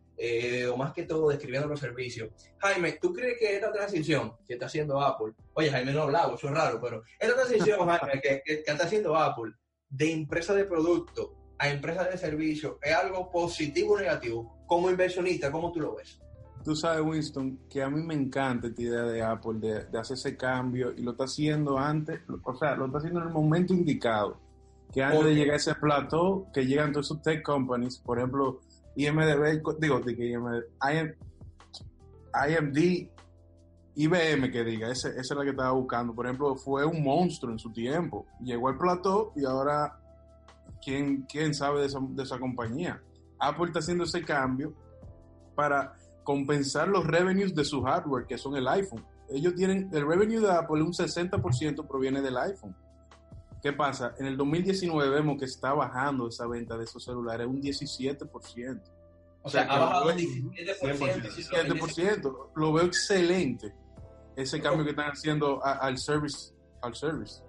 o 0.71 0.75
más 0.75 0.91
que 0.91 1.03
todo 1.03 1.29
describiendo 1.29 1.67
los 1.67 1.79
servicios. 1.79 2.31
Jaime, 2.57 2.93
¿tú 2.93 3.13
crees 3.13 3.37
que 3.37 3.57
esta 3.57 3.71
transición 3.71 4.37
que 4.47 4.53
está 4.53 4.65
haciendo 4.65 4.99
Apple, 4.99 5.33
oye 5.53 5.69
Jaime 5.69 5.93
no 5.93 5.99
ha 5.99 6.05
hablado, 6.05 6.33
eso 6.33 6.47
es 6.47 6.53
raro, 6.55 6.81
pero 6.81 7.03
esta 7.19 7.35
transición 7.35 7.77
Jaime, 7.87 8.21
que, 8.21 8.41
que, 8.43 8.63
está 8.65 8.85
haciendo 8.85 9.15
Apple 9.15 9.53
de 9.87 10.11
empresa 10.11 10.55
de 10.55 10.65
producto 10.65 11.36
a 11.59 11.69
empresa 11.69 12.03
de 12.05 12.17
servicio 12.17 12.79
es 12.81 12.93
algo 12.93 13.31
positivo 13.31 13.93
o 13.93 13.99
negativo? 13.99 14.63
Como 14.65 14.89
inversionista, 14.89 15.51
¿cómo 15.51 15.71
tú 15.71 15.79
lo 15.79 15.95
ves? 15.95 16.19
Tú 16.63 16.75
sabes, 16.75 17.01
Winston, 17.01 17.59
que 17.69 17.81
a 17.81 17.89
mí 17.89 18.01
me 18.01 18.13
encanta 18.13 18.67
esta 18.67 18.81
idea 18.81 19.03
de 19.03 19.21
Apple 19.21 19.59
de, 19.59 19.97
hacer 19.97 20.15
ese 20.15 20.35
cambio 20.35 20.91
y 20.95 21.01
lo 21.01 21.11
está 21.11 21.23
haciendo 21.23 21.77
antes, 21.77 22.19
o 22.43 22.55
sea, 22.55 22.75
lo 22.75 22.87
está 22.87 22.97
haciendo 22.97 23.21
en 23.21 23.27
el 23.27 23.33
momento 23.33 23.73
indicado. 23.73 24.39
Que 24.91 25.03
antes 25.03 25.23
de 25.25 25.35
llegar 25.35 25.53
a 25.53 25.57
ese 25.57 25.75
plato, 25.75 26.47
que 26.53 26.65
llegan 26.65 26.91
todos 26.91 27.07
esos 27.07 27.21
tech 27.21 27.43
companies, 27.43 27.99
por 27.99 28.17
ejemplo, 28.17 28.59
IMDB, 28.95 29.61
digo, 29.79 29.99
de 29.99 30.15
que 30.15 30.31
IMD, 30.31 31.15
IMD, 32.33 33.09
IBM 33.97 34.51
que 34.51 34.63
diga, 34.63 34.91
esa 34.91 35.09
es 35.09 35.29
la 35.31 35.43
que 35.43 35.49
estaba 35.49 35.71
buscando. 35.71 36.13
Por 36.13 36.27
ejemplo, 36.27 36.55
fue 36.55 36.85
un 36.85 37.03
monstruo 37.03 37.51
en 37.51 37.57
su 37.57 37.71
tiempo. 37.71 38.27
Llegó 38.41 38.69
al 38.69 38.77
plató 38.77 39.33
y 39.35 39.43
ahora, 39.43 39.99
¿quién, 40.83 41.23
quién 41.23 41.53
sabe 41.53 41.81
de 41.81 41.87
esa, 41.87 41.99
de 42.01 42.23
esa 42.23 42.39
compañía? 42.39 43.01
Apple 43.39 43.67
está 43.67 43.79
haciendo 43.79 44.03
ese 44.03 44.23
cambio 44.23 44.73
para 45.55 45.95
compensar 46.23 46.87
los 46.87 47.05
revenues 47.05 47.55
de 47.55 47.63
su 47.63 47.81
hardware, 47.81 48.25
que 48.25 48.37
son 48.37 48.55
el 48.55 48.67
iPhone. 48.67 49.05
Ellos 49.29 49.55
tienen, 49.55 49.89
el 49.93 50.05
revenue 50.05 50.39
de 50.39 50.51
Apple, 50.51 50.81
un 50.81 50.93
60% 50.93 51.87
proviene 51.87 52.21
del 52.21 52.37
iPhone. 52.37 52.75
¿Qué 53.61 53.73
pasa? 53.73 54.13
En 54.19 54.27
el 54.27 54.37
2019 54.37 55.09
vemos 55.09 55.37
que 55.39 55.45
está 55.45 55.73
bajando 55.73 56.27
esa 56.27 56.47
venta 56.47 56.77
de 56.77 56.83
esos 56.83 57.03
celulares 57.03 57.47
un 57.47 57.61
17%. 57.61 58.81
O 59.41 59.49
sea, 59.49 59.63
ha 59.63 59.79
bajado 59.79 60.09
un 60.09 60.17
17%. 60.17 61.21
17%. 61.21 62.49
Lo 62.55 62.73
veo 62.73 62.85
excelente 62.85 63.73
ese 64.35 64.61
cambio 64.61 64.83
que 64.83 64.91
están 64.91 65.11
haciendo 65.11 65.63
al 65.65 65.97
service. 65.97 66.53
Al 66.81 66.93
service. 66.93 67.41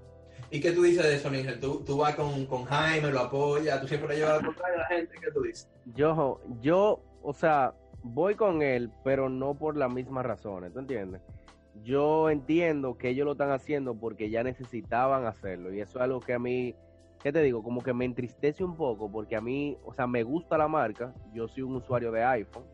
¿Y 0.50 0.61
qué 0.61 0.73
tú 0.73 0.83
dices 0.83 1.04
de 1.04 1.14
eso, 1.14 1.30
Nigel? 1.30 1.61
¿Tú, 1.61 1.83
tú 1.85 1.99
vas 1.99 2.14
con, 2.14 2.47
con, 2.47 2.64
Jaime, 2.64 3.11
lo 3.11 3.21
apoyas, 3.21 3.80
tú 3.80 3.88
siempre 3.88 4.11
le 4.11 4.16
llevas 4.16 4.40
la 4.40 4.47
contraria 4.47 4.76
a 4.76 4.78
la 4.80 4.87
gente, 4.87 5.14
¿qué 5.21 5.30
tú 5.30 5.42
dices? 5.42 5.68
Yo, 5.95 6.40
yo, 6.61 7.00
o 7.23 7.33
sea, 7.33 7.75
voy 8.02 8.35
con 8.35 8.62
él, 8.62 8.90
pero 9.04 9.28
no 9.28 9.54
por 9.54 9.76
las 9.76 9.92
mismas 9.92 10.25
razones, 10.25 10.73
¿tú 10.73 10.78
entiendes? 10.78 11.21
Yo 11.85 12.30
entiendo 12.30 12.97
que 12.97 13.11
ellos 13.11 13.26
lo 13.26 13.33
están 13.33 13.50
haciendo 13.50 13.95
porque 13.95 14.30
ya 14.30 14.42
necesitaban 14.42 15.26
hacerlo 15.26 15.73
y 15.73 15.80
eso 15.80 15.99
es 15.99 16.02
algo 16.02 16.21
que 16.21 16.33
a 16.33 16.38
mí, 16.38 16.75
¿qué 17.23 17.33
te 17.33 17.42
digo? 17.42 17.62
Como 17.62 17.83
que 17.83 17.92
me 17.92 18.04
entristece 18.04 18.64
un 18.64 18.76
poco 18.76 19.11
porque 19.11 19.37
a 19.37 19.40
mí, 19.40 19.76
o 19.85 19.92
sea, 19.92 20.07
me 20.07 20.23
gusta 20.23 20.59
la 20.59 20.68
marca, 20.68 21.14
yo 21.33 21.47
soy 21.47 21.62
un 21.62 21.76
usuario 21.76 22.11
de 22.11 22.25
iPhone, 22.25 22.64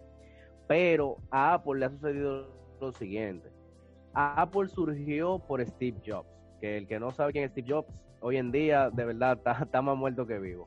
pero 0.66 1.18
a 1.30 1.54
Apple 1.54 1.80
le 1.80 1.86
ha 1.86 1.90
sucedido 1.90 2.48
lo 2.80 2.92
siguiente 2.92 3.54
Apple 4.14 4.68
surgió 4.68 5.40
por 5.40 5.64
Steve 5.66 5.98
Jobs, 6.06 6.28
que 6.64 6.78
el 6.78 6.86
que 6.86 6.98
no 6.98 7.12
sabe 7.12 7.32
quién 7.32 7.44
es 7.44 7.50
Steve 7.50 7.70
Jobs, 7.70 7.92
hoy 8.20 8.38
en 8.38 8.50
día 8.50 8.88
de 8.88 9.04
verdad 9.04 9.38
está, 9.62 9.82
más 9.82 9.96
muerto 9.98 10.26
que 10.26 10.38
vivo. 10.38 10.66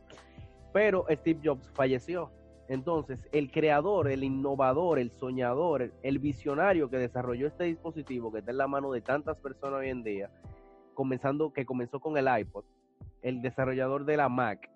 Pero 0.71 1.07
Steve 1.09 1.39
Jobs 1.43 1.71
falleció. 1.73 2.29
Entonces, 2.67 3.27
el 3.31 3.49
creador, 3.49 4.07
el 4.07 4.23
innovador, 4.23 4.99
el 4.99 5.09
soñador, 5.09 5.91
el 6.03 6.19
visionario 6.19 6.87
que 6.89 6.97
desarrolló 6.97 7.47
este 7.47 7.63
dispositivo 7.63 8.31
que 8.31 8.39
está 8.39 8.51
en 8.51 8.57
la 8.57 8.67
mano 8.67 8.91
de 8.91 9.01
tantas 9.01 9.37
personas 9.37 9.79
hoy 9.79 9.89
en 9.89 10.03
día, 10.03 10.29
comenzando, 10.93 11.51
que 11.51 11.65
comenzó 11.65 11.99
con 11.99 12.15
el 12.15 12.27
iPod, 12.39 12.65
el 13.23 13.41
desarrollador 13.41 14.05
de 14.05 14.17
la 14.17 14.29
Mac, 14.29 14.69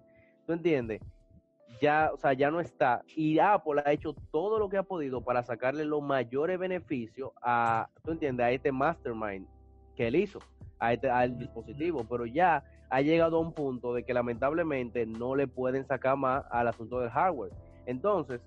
¿tú 0.48 0.54
entiendes? 0.54 1.01
ya, 1.82 2.12
o 2.13 2.18
sea, 2.18 2.34
ya 2.34 2.50
no 2.50 2.60
está. 2.60 3.04
Y 3.16 3.40
Apple 3.40 3.84
ha 3.86 3.92
hecho 3.92 4.16
todo 4.32 4.58
lo 4.58 4.70
que 4.70 4.78
ha 4.78 4.84
podido 4.84 5.22
para 5.22 5.44
sacarle 5.44 5.86
los 5.86 6.01
mayores 6.01 6.58
beneficios 6.58 7.32
a, 7.42 7.90
¿tú 8.04 8.12
entiendes? 8.12 8.46
A 8.46 8.51
este 8.51 8.72
mastermind 8.72 9.48
que 9.96 10.08
él 10.08 10.16
hizo, 10.16 10.40
a 10.82 10.92
este, 10.92 11.10
al 11.10 11.38
dispositivo. 11.38 12.04
Pero 12.10 12.26
ya 12.26 12.64
ha 12.90 13.02
llegado 13.02 13.38
a 13.38 13.40
un 13.40 13.54
punto 13.54 13.94
de 13.94 14.04
que 14.04 14.14
lamentablemente 14.14 15.06
no 15.06 15.36
le 15.36 15.48
pueden 15.48 15.86
sacar 15.86 16.18
más 16.18 16.44
al 16.52 16.68
asunto 16.68 17.00
del 17.00 17.10
hardware. 17.10 17.54
Entonces, 17.86 18.42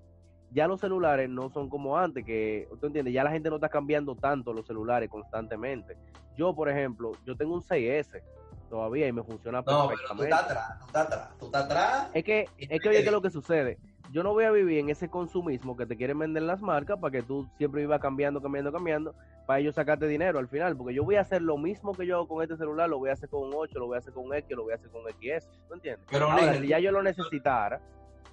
ya 0.51 0.69
los 0.69 0.81
celulares 0.81 1.31
no 1.31 1.49
son 1.51 1.71
como 1.71 1.97
antes, 1.97 2.25
que, 2.25 2.69
¿tú 2.81 2.87
entiendes? 2.87 3.15
Ya 3.15 3.25
la 3.25 3.31
gente 3.31 3.49
no 3.49 3.57
está 3.57 3.69
cambiando 3.69 4.15
tanto 4.15 4.53
los 4.53 4.67
celulares 4.67 5.09
constantemente. 5.09 5.97
Yo, 6.37 6.55
por 6.55 6.69
ejemplo, 6.69 7.13
yo 7.25 7.37
tengo 7.37 7.55
un 7.55 7.63
6S 7.63 8.21
todavía 8.69 9.07
y 9.07 9.13
me 9.13 9.23
funciona 9.23 9.63
no, 9.67 9.89
perfectamente. 9.89 10.07
Pero 10.09 10.17
tú 10.17 10.23
estás 10.25 10.45
atrás, 10.45 10.79
tú 10.79 10.87
estás 10.87 11.07
atrás, 11.07 11.39
tú 11.39 11.47
estás 11.47 11.65
atrás. 11.65 12.11
Es 12.13 12.25
que, 12.25 12.49
es 12.59 12.81
que 12.81 12.89
oye, 12.89 13.01
¿qué 13.01 13.07
es 13.07 13.13
lo 13.13 13.23
que 13.23 13.31
sucede? 13.31 13.79
yo 14.15 14.23
no 14.23 14.33
voy 14.33 14.45
a 14.45 14.53
vivir 14.53 14.79
en 14.79 14.91
ese 14.91 15.09
consumismo 15.09 15.77
que 15.77 15.87
te 15.87 15.97
quieren 15.97 16.21
vender 16.21 16.45
las 16.45 16.61
marcas 16.61 16.99
para 17.01 17.11
que 17.11 17.23
tú 17.23 17.49
siempre 17.59 17.81
vivas 17.81 18.01
cambiando, 18.01 18.41
cambiando, 18.41 18.71
cambiando, 18.71 19.15
para 19.47 19.61
ellos 19.61 19.75
sacarte 19.75 20.07
dinero 20.07 20.39
al 20.39 20.49
final, 20.49 20.77
porque 20.77 20.95
yo 20.95 21.05
voy 21.05 21.17
a 21.17 21.21
hacer 21.21 21.43
lo 21.43 21.59
mismo 21.59 21.93
que 21.93 22.07
yo 22.07 22.17
hago 22.17 22.29
con 22.29 22.43
este 22.43 22.57
celular, 22.57 22.89
lo 22.89 22.99
voy 22.99 23.11
a 23.11 23.13
hacer 23.13 23.29
con 23.29 23.43
un 23.43 23.53
8, 23.55 23.79
lo 23.79 23.87
voy 23.87 23.97
a 23.97 23.99
hacer 23.99 24.13
con 24.13 24.25
un 24.25 24.35
X, 24.35 24.57
lo 24.57 24.65
voy 24.65 24.73
a 24.73 24.77
hacer 24.77 24.91
con 24.91 25.03
un 25.03 25.11
XS, 25.11 25.49
¿tú 25.69 25.75
entiendes? 25.75 26.07
Pero, 26.11 26.31
Ahora, 26.31 26.43
Nigel, 26.43 26.63
si 26.63 26.69
ya 26.69 26.79
yo 26.79 26.93
lo 26.93 27.03
necesitara, 27.03 27.81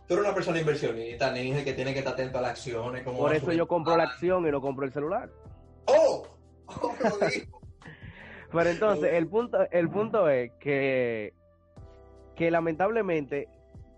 Tú 0.07 0.15
eres 0.15 0.25
una 0.25 0.35
persona 0.35 0.59
inversionista, 0.59 1.31
Ninja, 1.31 1.63
que 1.63 1.71
tiene 1.71 1.93
que 1.93 1.99
estar 1.99 2.15
atento 2.15 2.37
a 2.37 2.41
las 2.41 2.51
acciones. 2.51 3.03
cómo 3.03 3.17
por 3.17 3.33
eso 3.33 3.53
yo 3.53 3.65
compro 3.65 3.95
la 3.95 4.03
acción 4.03 4.45
y 4.45 4.51
no 4.51 4.59
compro 4.59 4.85
el 4.85 4.91
celular. 4.91 5.29
¡Oh! 5.85 6.27
¡Oh! 6.65 6.93
Pero 8.51 8.69
entonces, 8.69 9.13
el 9.13 9.27
punto, 9.27 9.59
el 9.71 9.89
punto 9.89 10.27
es 10.27 10.51
que, 10.59 11.33
que 12.35 12.51
lamentablemente 12.51 13.47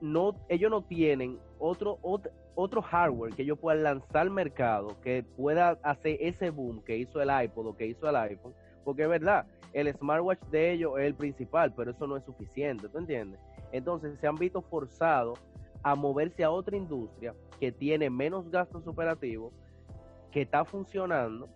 no, 0.01 0.45
ellos 0.49 0.69
no 0.69 0.83
tienen 0.83 1.39
otro, 1.65 1.97
otro, 2.01 2.31
otro 2.55 2.81
hardware 2.81 3.33
que 3.33 3.43
ellos 3.43 3.57
puedan 3.57 3.83
lanzar 3.83 4.17
al 4.23 4.29
mercado 4.31 4.99
que 5.01 5.23
pueda 5.23 5.77
hacer 5.81 6.17
ese 6.19 6.49
boom 6.49 6.81
que 6.83 6.97
hizo 6.97 7.21
el 7.21 7.29
iPod 7.45 7.67
o 7.67 7.75
que 7.77 7.87
hizo 7.87 8.09
el 8.09 8.15
iPhone. 8.17 8.53
Porque 8.83 9.03
es 9.03 9.09
verdad, 9.09 9.45
el 9.71 9.91
smartwatch 9.95 10.41
de 10.51 10.73
ellos 10.73 10.93
es 10.99 11.05
el 11.05 11.15
principal, 11.15 11.73
pero 11.73 11.91
eso 11.91 12.05
no 12.05 12.17
es 12.17 12.23
suficiente, 12.25 12.89
¿tú 12.89 12.97
entiendes? 12.97 13.39
Entonces 13.71 14.19
se 14.19 14.27
han 14.27 14.35
visto 14.35 14.61
forzados 14.61 15.39
a 15.81 15.95
moverse 15.95 16.43
a 16.43 16.51
otra 16.51 16.75
industria 16.75 17.33
que 17.59 17.71
tiene 17.71 18.09
menos 18.09 18.51
gastos 18.51 18.85
operativos, 18.85 19.53
que 20.31 20.41
está 20.41 20.65
funcionando 20.65 21.47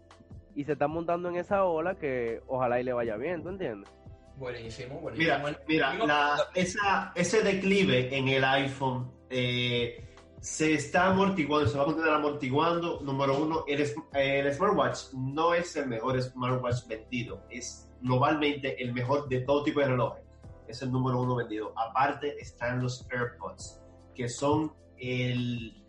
y 0.56 0.64
se 0.64 0.72
está 0.72 0.88
montando 0.88 1.28
en 1.30 1.36
esa 1.36 1.66
ola 1.66 1.96
que 1.96 2.42
ojalá 2.48 2.80
y 2.80 2.84
le 2.84 2.94
vaya 2.94 3.18
bien, 3.18 3.44
¿tú 3.44 3.50
entiendes? 3.50 3.90
Buenísimo, 4.38 5.00
buenísimo. 5.00 5.38
Mira, 5.68 5.94
mira, 5.94 6.06
la- 6.06 6.38
esa, 6.56 7.12
ese 7.16 7.42
declive 7.44 8.16
en 8.16 8.28
el 8.30 8.44
iPhone 8.44 9.12
eh, 9.30 10.04
se 10.40 10.74
está 10.74 11.08
amortiguando, 11.08 11.70
se 11.70 11.78
va 11.78 11.84
a 11.84 11.88
continuar 11.88 12.16
amortiguando. 12.16 13.02
Número 13.02 13.38
uno, 13.38 13.64
el, 13.68 13.86
el 14.14 14.54
smartwatch 14.54 15.14
no 15.14 15.54
es 15.54 15.76
el 15.76 15.88
mejor 15.88 16.22
smartwatch 16.22 16.88
vendido, 16.88 17.44
es 17.50 17.90
globalmente 18.02 18.82
el 18.82 18.94
mejor 18.94 19.28
de 19.28 19.42
todo 19.42 19.64
tipo 19.64 19.80
de 19.80 19.88
relojes. 19.88 20.24
Es 20.68 20.82
el 20.82 20.92
número 20.92 21.22
uno 21.22 21.36
vendido. 21.36 21.74
Aparte 21.78 22.40
están 22.40 22.82
los 22.82 23.08
AirPods, 23.12 23.82
que 24.14 24.28
son 24.28 24.74
el, 24.98 25.84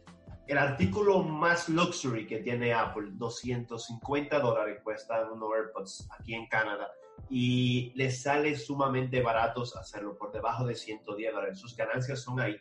el 0.47 0.59
artículo 0.59 1.23
más 1.23 1.69
luxury 1.69 2.27
que 2.27 2.39
tiene 2.39 2.73
Apple. 2.73 3.09
250 3.13 4.39
dólares 4.39 4.81
cuestan 4.83 5.33
unos 5.33 5.51
AirPods 5.55 6.09
aquí 6.19 6.35
en 6.35 6.47
Canadá 6.47 6.89
y 7.29 7.93
les 7.95 8.23
sale 8.23 8.57
sumamente 8.57 9.21
baratos 9.21 9.77
hacerlo, 9.77 10.17
por 10.17 10.33
debajo 10.33 10.67
de 10.67 10.75
110 10.75 11.33
dólares. 11.33 11.59
Sus 11.59 11.77
ganancias 11.77 12.23
son 12.23 12.41
ahí 12.41 12.57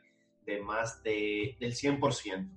de 0.48 0.62
más 0.62 1.04
de, 1.04 1.56
del 1.60 1.74
100%. 1.74 2.50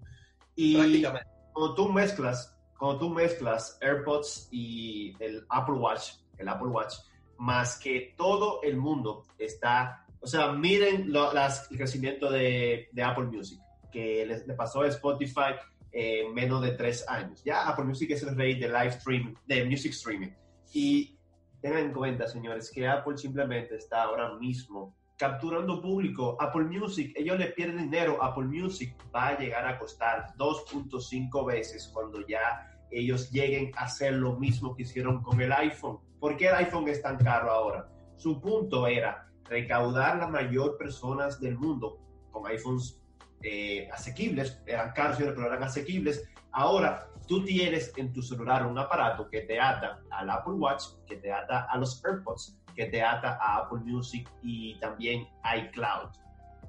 Y 0.57 0.77
prácticamente. 0.77 1.29
cuando 1.53 1.75
tú 1.75 1.89
mezclas, 1.93 2.57
cuando 2.79 2.99
tú 3.01 3.11
mezclas 3.11 3.77
AirPods 3.83 4.49
y 4.51 5.15
el 5.23 5.45
Apple 5.51 5.75
Watch, 5.75 6.13
el 6.39 6.49
Apple 6.49 6.69
Watch, 6.69 6.95
más 7.39 7.79
que 7.79 8.15
todo 8.17 8.63
el 8.63 8.77
mundo 8.77 9.25
está, 9.39 10.07
o 10.21 10.27
sea, 10.27 10.53
miren 10.53 11.13
lo- 11.13 11.33
las- 11.33 11.71
el 11.71 11.77
crecimiento 11.77 12.31
de, 12.31 12.89
de 12.93 13.03
Apple 13.03 13.25
Music, 13.27 13.59
que 13.93 14.25
le, 14.25 14.47
le 14.47 14.55
pasó 14.55 14.83
a 14.83 14.87
Spotify 14.89 15.55
en 15.93 16.33
menos 16.33 16.63
de 16.63 16.71
tres 16.73 17.07
años. 17.09 17.43
Ya 17.45 17.67
Apple 17.69 17.85
Music 17.87 18.11
es 18.13 18.23
el 18.23 18.37
rey 18.37 18.55
de 18.59 18.69
live 18.69 18.93
stream, 18.93 19.35
de 19.47 19.65
music 19.65 19.91
streaming. 19.93 20.31
Y 20.73 21.19
tengan 21.61 21.87
en 21.87 21.93
cuenta, 21.93 22.29
señores, 22.29 22.71
que 22.71 22.87
Apple 22.87 23.19
simplemente 23.19 23.75
está 23.77 24.05
ahora 24.05 24.35
mismo 24.37 24.95
capturando 25.21 25.83
público. 25.83 26.39
Apple 26.41 26.65
Music, 26.65 27.13
ellos 27.15 27.39
le 27.39 27.49
pierden 27.49 27.91
dinero. 27.91 28.23
Apple 28.23 28.47
Music 28.47 28.97
va 29.15 29.29
a 29.29 29.39
llegar 29.39 29.67
a 29.67 29.79
costar 29.79 30.35
2.5 30.39 31.47
veces 31.47 31.91
cuando 31.93 32.27
ya 32.27 32.67
ellos 32.91 33.31
lleguen 33.31 33.71
a 33.77 33.85
hacer 33.85 34.15
lo 34.15 34.37
mismo 34.37 34.75
que 34.75 34.85
hicieron 34.85 35.23
con 35.23 35.39
el 35.43 35.53
iPhone. 35.53 35.99
¿Por 36.19 36.39
qué 36.39 36.49
el 36.49 36.55
iPhone 36.55 36.89
es 36.89 37.03
tan 37.03 37.19
caro 37.19 37.51
ahora? 37.51 37.87
Su 38.17 38.41
punto 38.41 38.87
era 38.87 39.31
recaudar 39.45 40.17
la 40.17 40.27
mayor 40.27 40.79
personas 40.79 41.39
del 41.39 41.59
mundo 41.59 41.99
con 42.31 42.47
iPhones 42.47 42.99
eh, 43.43 43.91
asequibles, 43.93 44.63
eran 44.67 44.93
caros, 44.93 45.19
pero 45.19 45.47
eran 45.47 45.63
asequibles. 45.63 46.27
Ahora 46.53 47.11
tú 47.27 47.45
tienes 47.45 47.93
en 47.97 48.11
tu 48.13 48.23
celular 48.23 48.67
un 48.67 48.79
aparato 48.79 49.29
que 49.29 49.43
te 49.43 49.61
ata 49.61 50.01
al 50.11 50.31
Apple 50.31 50.55
Watch, 50.55 50.85
que 51.07 51.17
te 51.17 51.31
ata 51.31 51.67
a 51.71 51.77
los 51.77 52.03
AirPods, 52.05 52.59
que 52.75 52.87
te 52.87 53.03
ata 53.03 53.39
a 53.41 53.59
Apple 53.59 53.81
Music 53.85 54.29
y 54.43 54.79
también 54.81 55.29
iCloud. 55.57 56.09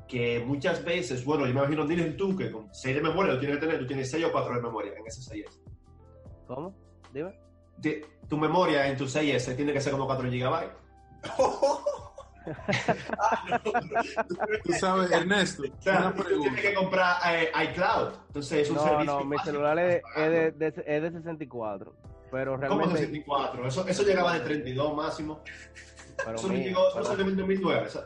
Que 0.07 0.43
muchas 0.45 0.83
veces, 0.83 1.23
bueno, 1.23 1.45
yo 1.47 1.53
me 1.53 1.59
imagino, 1.61 1.87
diles 1.87 2.17
tú 2.17 2.35
que 2.35 2.51
con 2.51 2.67
6 2.73 2.95
de 2.97 3.01
memoria 3.01 3.33
lo 3.33 3.39
tienes 3.39 3.57
que 3.59 3.65
tener, 3.65 3.79
tú 3.79 3.87
tienes 3.87 4.11
6 4.11 4.25
o 4.25 4.31
4 4.31 4.55
de 4.55 4.61
memoria 4.61 4.93
en 4.97 5.07
ese 5.07 5.21
6S. 5.21 5.61
¿Cómo? 6.47 6.75
Dime. 7.13 7.33
De- 7.77 8.05
tu 8.27 8.37
memoria 8.37 8.87
en 8.87 8.97
tu 8.97 9.05
6S 9.05 9.55
tiene 9.55 9.71
que 9.73 9.79
ser 9.81 9.93
como 9.93 10.05
4 10.05 10.29
GB. 10.29 10.69
Tú 14.63 14.73
sabes, 14.73 15.11
Ernesto, 15.11 15.63
O 15.77 15.81
sea, 15.81 16.13
tú 16.15 16.23
tienes 16.41 16.61
que 16.61 16.73
comprar 16.73 17.17
eh, 17.35 17.51
iCloud. 17.69 18.13
Entonces 18.27 18.59
es 18.63 18.69
un 18.69 18.75
No, 18.77 18.83
servicio. 18.83 19.13
no, 19.13 19.23
mi 19.25 19.35
básico 19.35 19.51
celular 19.51 19.79
es, 19.79 20.01
es 20.15 20.31
de, 20.31 20.51
de- 20.51 20.83
es 20.87 21.01
de 21.03 21.11
64. 21.11 21.93
Pero 22.31 22.51
¿Cómo 22.53 22.61
realmente. 22.61 22.97
64? 22.97 23.67
Eso, 23.67 23.87
eso 23.87 24.03
llegaba 24.03 24.33
de 24.33 24.39
32 24.39 24.95
máximo. 24.95 25.41
Pero 26.17 26.35
Eso 26.37 26.47
mi- 26.47 26.57
llegó, 26.63 26.79
eso 26.87 26.91
pero- 26.95 27.05
salió 27.05 27.27
en 27.27 27.37
2009. 27.37 27.87
eso- 27.87 28.03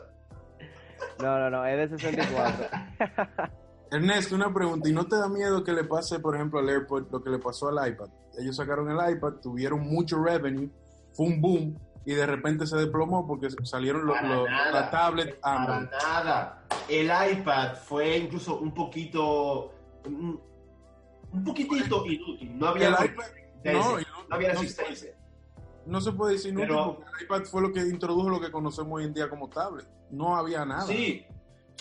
no, 1.20 1.38
no, 1.38 1.50
no, 1.50 1.64
es 1.66 1.90
de 1.90 1.98
64. 1.98 2.66
Ernesto, 3.90 4.34
una 4.34 4.52
pregunta. 4.52 4.88
¿Y 4.88 4.92
no 4.92 5.06
te 5.06 5.16
da 5.16 5.28
miedo 5.28 5.62
que 5.62 5.72
le 5.72 5.84
pase, 5.84 6.18
por 6.18 6.34
ejemplo, 6.34 6.58
al 6.58 6.68
AirPod 6.68 7.10
lo 7.10 7.22
que 7.22 7.30
le 7.30 7.38
pasó 7.38 7.68
al 7.68 7.88
iPad? 7.88 8.08
Ellos 8.38 8.56
sacaron 8.56 8.90
el 8.90 9.12
iPad, 9.16 9.34
tuvieron 9.42 9.80
mucho 9.80 10.22
revenue, 10.22 10.68
fue 11.12 11.26
un 11.26 11.40
boom, 11.40 11.78
y 12.04 12.12
de 12.14 12.26
repente 12.26 12.66
se 12.66 12.76
desplomó 12.76 13.26
porque 13.26 13.48
salieron 13.64 14.04
los, 14.06 14.16
Para 14.16 14.28
los- 14.34 14.48
nada. 14.50 14.70
la 14.72 14.90
tablet 14.90 15.40
Para 15.40 15.76
Android. 15.76 15.88
nada. 16.02 16.62
El 16.88 17.06
iPad 17.32 17.74
fue 17.76 18.16
incluso 18.18 18.58
un 18.58 18.72
poquito. 18.74 19.72
Un, 20.04 20.40
un 21.32 21.44
poquitito 21.44 22.04
inútil. 22.06 22.58
No 22.58 22.68
había, 22.68 22.88
El 22.88 22.92
no, 22.94 23.04
iPad, 23.04 23.24
no, 23.72 23.98
no- 23.98 24.06
había 24.30 24.50
resistencia. 24.50 25.15
No 25.86 26.00
se 26.00 26.12
puede 26.12 26.34
decir 26.34 26.54
Pero- 26.54 26.96
porque 26.96 27.10
el 27.18 27.24
iPad 27.24 27.42
fue 27.44 27.62
lo 27.62 27.72
que 27.72 27.80
introdujo 27.80 28.28
lo 28.28 28.40
que 28.40 28.50
conocemos 28.50 28.92
hoy 28.98 29.04
en 29.04 29.14
día 29.14 29.28
como 29.30 29.48
tablet. 29.48 29.86
No 30.10 30.36
había 30.36 30.64
nada. 30.64 30.82
Sí, 30.82 31.24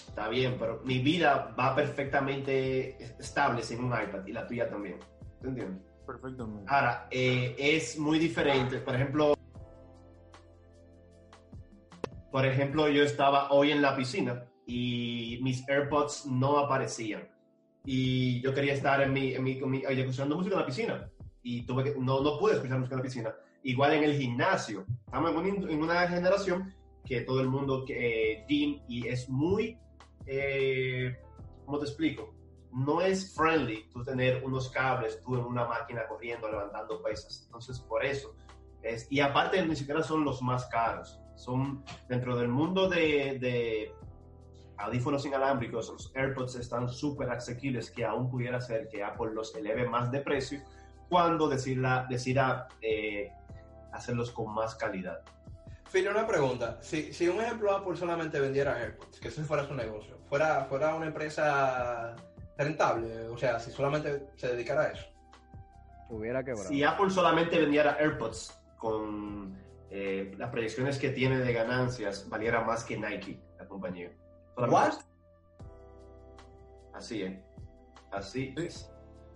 está 0.07 0.29
bien, 0.29 0.57
pero 0.59 0.81
mi 0.83 0.99
vida 0.99 1.53
va 1.59 1.75
perfectamente 1.75 3.03
estable 3.19 3.63
sin 3.63 3.83
un 3.83 3.91
iPad 3.91 4.25
y 4.27 4.31
la 4.31 4.45
tuya 4.47 4.69
también. 4.69 4.99
¿Te 5.41 5.47
entiendes? 5.47 5.81
Perfectamente. 6.05 6.65
Ahora, 6.67 7.07
eh, 7.09 7.55
es 7.57 7.97
muy 7.97 8.19
diferente. 8.19 8.77
Por 8.79 8.93
ejemplo, 8.95 9.33
por 12.31 12.45
ejemplo, 12.45 12.87
yo 12.89 13.03
estaba 13.03 13.51
hoy 13.51 13.71
en 13.71 13.81
la 13.81 13.95
piscina 13.95 14.45
y 14.67 15.39
mis 15.41 15.67
AirPods 15.69 16.25
no 16.27 16.59
aparecían. 16.59 17.27
Y 17.85 18.41
yo 18.41 18.53
quería 18.53 18.73
estar 18.73 19.01
en 19.01 19.13
mi, 19.13 19.33
en 19.33 19.43
mi, 19.43 19.55
mi- 19.61 19.83
escuchando 19.87 20.35
música 20.35 20.55
en 20.55 20.61
la 20.61 20.65
piscina. 20.65 21.09
Y 21.43 21.65
tuve 21.65 21.83
que, 21.83 21.95
no, 21.99 22.21
no 22.21 22.37
pude 22.39 22.53
escuchar 22.55 22.77
música 22.79 22.95
en 22.95 22.99
la 22.99 23.03
piscina. 23.03 23.35
Igual 23.65 23.93
en 23.93 24.04
el 24.04 24.13
gimnasio. 24.15 24.86
Estamos 25.06 25.32
en, 25.32 25.38
un- 25.63 25.69
en 25.69 25.82
una 25.82 26.08
generación 26.08 26.73
que 27.04 27.21
todo 27.21 27.41
el 27.41 27.47
mundo 27.49 27.84
eh, 27.89 28.45
y 28.47 29.08
es 29.08 29.28
muy, 29.28 29.78
eh, 30.28 31.17
¿cómo 31.65 31.80
te 31.80 31.86
explico? 31.86 32.34
No 32.71 33.01
es 33.01 33.34
friendly 33.36 33.89
tú 33.91 34.04
tener 34.04 34.43
unos 34.43 34.69
cables, 34.69 35.19
tú 35.21 35.36
en 35.36 35.45
una 35.45 35.65
máquina 35.65 36.06
corriendo, 36.08 36.47
levantando 36.49 37.01
pesas. 37.01 37.43
Entonces, 37.45 37.80
por 37.80 38.06
eso. 38.06 38.36
Es, 38.84 39.08
y 39.12 39.19
aparte, 39.19 39.65
ni 39.65 39.75
siquiera 39.75 40.04
son 40.04 40.23
los 40.23 40.41
más 40.43 40.67
caros. 40.67 41.19
Son 41.36 41.84
dentro 42.08 42.36
del 42.38 42.49
mundo 42.49 42.88
de, 42.88 43.39
de 43.39 43.91
audífonos 44.78 45.25
inalámbricos, 45.25 45.89
los 45.89 46.12
AirPods 46.15 46.56
están 46.56 46.88
súper 46.89 47.30
asequibles 47.32 47.89
que 47.89 48.06
aún 48.06 48.30
pudiera 48.30 48.62
ser 48.62 48.89
que 48.89 49.04
Apple 49.04 49.34
los 49.34 49.56
eleve 49.56 49.88
más 49.89 50.12
de 50.12 50.19
precio 50.21 50.62
cuando 51.10 51.47
decida, 51.47 52.06
decida 52.10 52.67
eh, 52.82 53.32
hacerlos 53.95 54.31
con 54.31 54.53
más 54.53 54.75
calidad. 54.75 55.21
Phil, 55.91 56.08
una 56.10 56.27
pregunta. 56.27 56.77
Si, 56.81 57.13
si 57.13 57.27
un 57.27 57.39
ejemplo 57.41 57.71
Apple 57.75 57.95
solamente 57.95 58.39
vendiera 58.39 58.77
AirPods, 58.79 59.19
que 59.19 59.27
ese 59.29 59.43
fuera 59.43 59.65
su 59.65 59.73
negocio, 59.73 60.17
fuera, 60.27 60.65
fuera 60.65 60.93
una 60.95 61.08
empresa 61.08 62.15
rentable, 62.58 63.27
o 63.29 63.38
sea, 63.38 63.60
si 63.60 63.71
solamente 63.71 64.27
se 64.36 64.47
dedicara 64.49 64.81
a 64.81 64.88
eso. 64.89 65.05
Hubiera 66.10 66.43
quebrado. 66.43 66.67
Si 66.69 66.84
Apple 66.84 67.10
solamente 67.10 67.60
vendiera 67.60 67.97
AirPods 67.99 68.60
con 68.77 69.58
eh, 69.89 70.34
las 70.38 70.49
proyecciones 70.49 70.97
que 70.99 71.10
tiene 71.10 71.39
de 71.39 71.53
ganancias, 71.53 72.27
valiera 72.29 72.62
más 72.62 72.84
que 72.84 72.97
Nike, 72.97 73.39
la 73.58 73.65
compañía. 73.67 74.12
Solamente- 74.55 74.75
What? 74.75 74.93
Así 76.93 77.23
es. 77.23 77.39
Así 78.12 78.53
Sí. 78.58 78.65
es. 78.65 78.91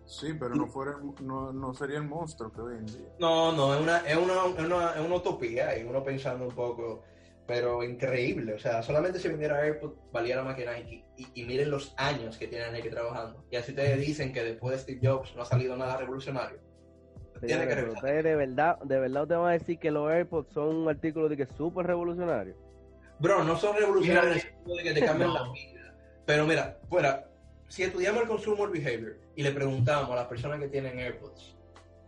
Sí, 0.09 0.33
pero 0.33 0.55
no, 0.55 0.65
fuera, 0.65 0.97
no, 1.21 1.53
no 1.53 1.71
sería 1.75 1.97
el 1.97 2.03
monstruo 2.03 2.51
que 2.51 2.61
hoy 2.61 2.77
en 2.77 2.85
día. 2.87 3.13
No, 3.19 3.51
no, 3.51 3.75
es 3.75 3.81
una, 3.81 3.97
es 3.99 4.17
una, 4.17 4.33
es 4.57 4.65
una, 4.65 4.93
es 4.95 5.05
una 5.05 5.15
utopía 5.15 5.77
y 5.77 5.83
uno 5.83 6.03
pensando 6.03 6.47
un 6.47 6.55
poco. 6.55 7.03
pero 7.45 7.83
increíble. 7.83 8.55
O 8.55 8.59
sea, 8.59 8.81
solamente 8.81 9.19
si 9.19 9.27
vendiera 9.27 9.61
AirPods 9.61 10.11
valiera 10.11 10.43
más 10.43 10.55
que 10.55 10.65
Nike. 10.65 11.05
Y, 11.15 11.41
y, 11.41 11.45
miren 11.45 11.69
los 11.69 11.93
años 11.95 12.39
que 12.39 12.47
tiene 12.47 12.71
Nike 12.71 12.89
trabajando. 12.89 13.45
Y 13.51 13.55
así 13.57 13.71
te 13.73 13.95
dicen 13.97 14.33
que 14.33 14.43
después 14.43 14.77
de 14.77 14.81
Steve 14.81 14.99
Jobs 15.07 15.35
no 15.35 15.43
ha 15.43 15.45
salido 15.45 15.77
nada 15.77 15.97
revolucionario. 15.97 16.57
Tiene 17.45 17.67
que 17.67 17.83
ustedes 17.83 18.23
de 18.23 18.35
verdad, 18.35 18.79
de 18.79 18.99
verdad 18.99 19.27
te 19.27 19.35
van 19.35 19.49
a 19.49 19.53
decir 19.53 19.77
que 19.77 19.91
los 19.91 20.09
AirPods 20.09 20.51
son 20.53 20.75
un 20.75 20.89
artículo 20.89 21.29
de 21.29 21.37
que 21.37 21.45
súper 21.45 21.85
revolucionario. 21.85 22.55
Bro, 23.19 23.43
no 23.43 23.55
son 23.57 23.77
revolucionarios 23.77 24.43
de 24.65 24.83
que 24.83 24.93
te 24.93 25.05
cambian 25.05 25.35
la 25.35 25.43
vida. 25.53 25.93
Pero 26.25 26.47
mira, 26.47 26.79
fuera, 26.89 27.28
si 27.69 27.83
estudiamos 27.83 28.23
el 28.23 28.27
consumer 28.27 28.69
behavior 28.69 29.17
y 29.35 29.43
le 29.43 29.51
preguntamos 29.51 30.09
a 30.11 30.15
las 30.15 30.27
personas 30.27 30.59
que 30.59 30.67
tienen 30.67 30.99
AirPods 30.99 31.55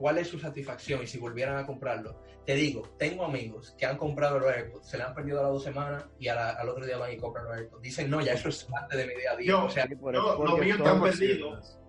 cuál 0.02 0.17
es 0.17 0.28
su 0.28 0.39
satisfacción 0.39 1.04
y 1.04 1.08
si 1.08 1.19
volvieran 1.19 1.58
a 1.58 1.65
comprarlo, 1.65 2.24
te 2.43 2.56
digo, 2.56 2.82
tengo 2.97 3.24
amigos 3.24 3.76
que 3.78 3.86
han 3.86 3.97
comprado 3.97 4.39
los 4.39 4.52
AirPods, 4.52 4.89
se 4.89 4.97
le 4.97 5.04
han 5.04 5.13
perdido 5.13 5.39
a 5.39 5.43
las 5.43 5.52
dos 5.52 5.63
semanas 5.63 6.06
y 6.17 6.28
al 6.28 6.67
otro 6.67 6.84
día 6.84 6.97
van 6.97 7.13
y 7.13 7.17
compran 7.17 7.45
los 7.45 7.56
AirPods. 7.56 7.82
Dicen, 7.84 8.10
no, 8.10 8.19
ya 8.19 8.34
eso 8.34 8.50
es 8.50 8.63
parte 8.63 8.97
de 8.97 9.06
mi 9.06 9.13
día 9.13 9.32
a 9.32 9.36
día. 9.36 9.47
Yo, 9.47 9.65
o 9.65 9.69
sea, 9.69 9.88
yo, 9.88 10.43
los 10.43 10.60
míos 10.60 10.80
están 10.80 11.02
perdidos. 11.04 11.80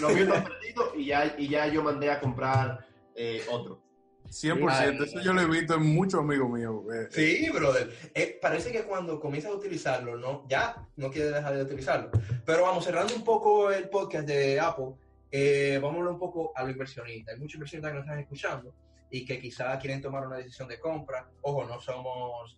los 0.00 0.14
míos 0.14 0.28
están 0.28 0.44
perdidos 0.44 0.92
y 0.96 1.04
ya, 1.04 1.34
y 1.36 1.48
ya 1.48 1.66
yo 1.66 1.82
mandé 1.82 2.10
a 2.10 2.18
comprar 2.18 2.86
eh, 3.14 3.42
otro. 3.50 3.82
100%, 4.28 5.04
eso 5.04 5.20
yo 5.20 5.32
lo 5.32 5.40
he 5.40 5.46
visto 5.46 5.74
en 5.74 5.82
muchos 5.82 6.20
amigos 6.20 6.50
míos. 6.50 6.82
Eh, 6.94 7.08
sí, 7.10 7.50
brother. 7.50 7.90
Eh, 8.14 8.38
parece 8.40 8.70
que 8.70 8.84
cuando 8.84 9.18
comienzas 9.18 9.50
a 9.50 9.54
utilizarlo, 9.54 10.16
no, 10.16 10.46
ya 10.48 10.86
no 10.96 11.10
quieres 11.10 11.34
dejar 11.34 11.56
de 11.56 11.62
utilizarlo. 11.62 12.10
Pero 12.44 12.62
vamos, 12.62 12.84
cerrando 12.84 13.14
un 13.14 13.24
poco 13.24 13.72
el 13.72 13.88
podcast 13.88 14.26
de 14.26 14.60
Apple, 14.60 14.92
eh, 15.32 15.78
vamos 15.82 15.96
a 15.96 15.98
hablar 15.98 16.14
un 16.14 16.20
poco 16.20 16.52
a 16.54 16.62
los 16.62 16.72
inversionistas. 16.72 17.34
Hay 17.34 17.40
muchos 17.40 17.54
inversionistas 17.54 17.90
que 17.90 17.96
nos 17.98 18.04
están 18.06 18.20
escuchando 18.20 18.74
y 19.10 19.24
que 19.24 19.40
quizás 19.40 19.80
quieren 19.80 20.00
tomar 20.00 20.26
una 20.26 20.36
decisión 20.36 20.68
de 20.68 20.78
compra. 20.78 21.28
Ojo, 21.42 21.64
no 21.64 21.80
somos 21.80 22.56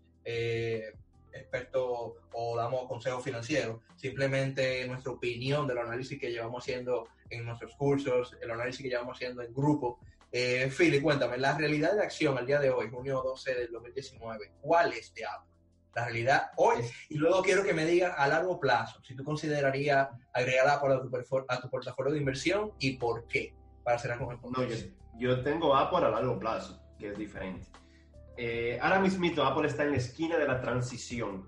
expertos 1.33 2.13
o 2.33 2.57
damos 2.57 2.87
consejos 2.87 3.25
financieros, 3.25 3.81
simplemente 3.97 4.87
nuestra 4.87 5.13
opinión 5.13 5.67
del 5.67 5.79
análisis 5.79 6.21
que 6.21 6.31
llevamos 6.31 6.63
haciendo 6.63 7.09
en 7.31 7.45
nuestros 7.45 7.75
cursos, 7.77 8.37
el 8.41 8.51
análisis 8.51 8.83
que 8.83 8.89
llevamos 8.89 9.17
haciendo 9.17 9.43
en 9.43 9.53
grupo 9.55 9.99
eh, 10.33 10.71
Philly, 10.75 11.03
cuéntame, 11.03 11.37
la 11.37 11.57
realidad 11.57 11.93
de 11.93 12.03
acción 12.03 12.39
al 12.39 12.47
día 12.47 12.59
de 12.59 12.71
hoy, 12.71 12.89
junio 12.89 13.21
12 13.23 13.55
del 13.55 13.71
2019, 13.71 14.53
¿cuál 14.63 14.95
es 14.95 15.13
de 15.13 15.27
Apple? 15.27 15.53
La 15.95 16.05
realidad 16.07 16.53
hoy, 16.57 16.79
y 17.11 17.19
luego 17.19 17.43
quiero 17.43 17.63
que 17.63 17.75
me 17.75 17.85
digas 17.85 18.15
a 18.17 18.27
largo 18.27 18.59
plazo, 18.59 18.99
si 19.03 19.15
tú 19.15 19.25
considerarías 19.25 20.09
agregar 20.33 20.67
Apple 20.69 20.95
a 20.95 21.03
tu, 21.03 21.45
a 21.49 21.61
tu 21.61 21.69
portafolio 21.69 22.13
de 22.13 22.19
inversión 22.19 22.73
y 22.79 22.97
por 22.97 23.27
qué, 23.27 23.55
para 23.85 23.99
cerrar 23.99 24.21
con 24.21 24.33
el. 24.33 24.41
No, 24.41 24.67
yo, 25.19 25.43
tengo 25.43 25.77
Apple 25.77 26.07
a 26.07 26.09
largo 26.09 26.39
plazo, 26.39 26.83
que 26.99 27.09
es 27.09 27.19
diferente. 27.19 27.67
Eh, 28.39 28.79
ahora 28.81 29.01
mismo 29.01 29.45
Apple 29.45 29.69
está 29.69 29.85
en 29.85 29.91
la 29.91 29.99
esquina 29.99 30.39
de 30.39 30.49
la 30.49 30.63
transición. 30.63 31.47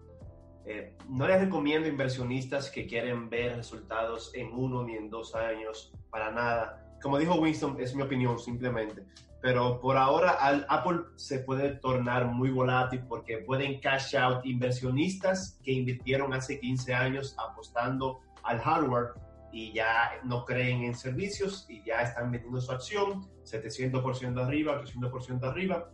Eh, 0.67 0.95
no 1.09 1.27
les 1.27 1.41
recomiendo 1.41 1.89
inversionistas 1.89 2.71
que 2.71 2.87
quieren 2.87 3.31
ver 3.31 3.57
resultados 3.57 4.35
en 4.35 4.53
uno 4.53 4.83
ni 4.85 4.95
en 4.95 5.09
dos 5.09 5.35
años, 5.35 5.95
para 6.11 6.31
nada 6.31 6.85
como 7.05 7.19
dijo 7.19 7.35
Winston, 7.35 7.77
es 7.79 7.95
mi 7.95 8.01
opinión 8.03 8.39
simplemente. 8.39 9.05
Pero 9.43 9.79
por 9.79 9.99
ahora 9.99 10.39
Apple 10.71 11.01
se 11.17 11.41
puede 11.41 11.75
tornar 11.75 12.25
muy 12.25 12.51
volátil 12.51 13.05
porque 13.07 13.39
pueden 13.47 13.79
cash 13.79 14.17
out 14.17 14.47
inversionistas 14.47 15.61
que 15.63 15.73
invirtieron 15.73 16.33
hace 16.33 16.59
15 16.59 16.95
años 16.95 17.37
apostando 17.39 18.21
al 18.43 18.59
hardware 18.59 19.13
y 19.53 19.75
ya 19.75 20.13
no 20.25 20.47
creen 20.47 20.85
en 20.85 20.95
servicios 20.95 21.67
y 21.69 21.85
ya 21.85 22.01
están 22.01 22.31
metiendo 22.31 22.59
su 22.59 22.73
acción 22.73 23.29
700% 23.45 24.43
arriba, 24.43 24.83
800% 24.83 25.45
arriba 25.45 25.91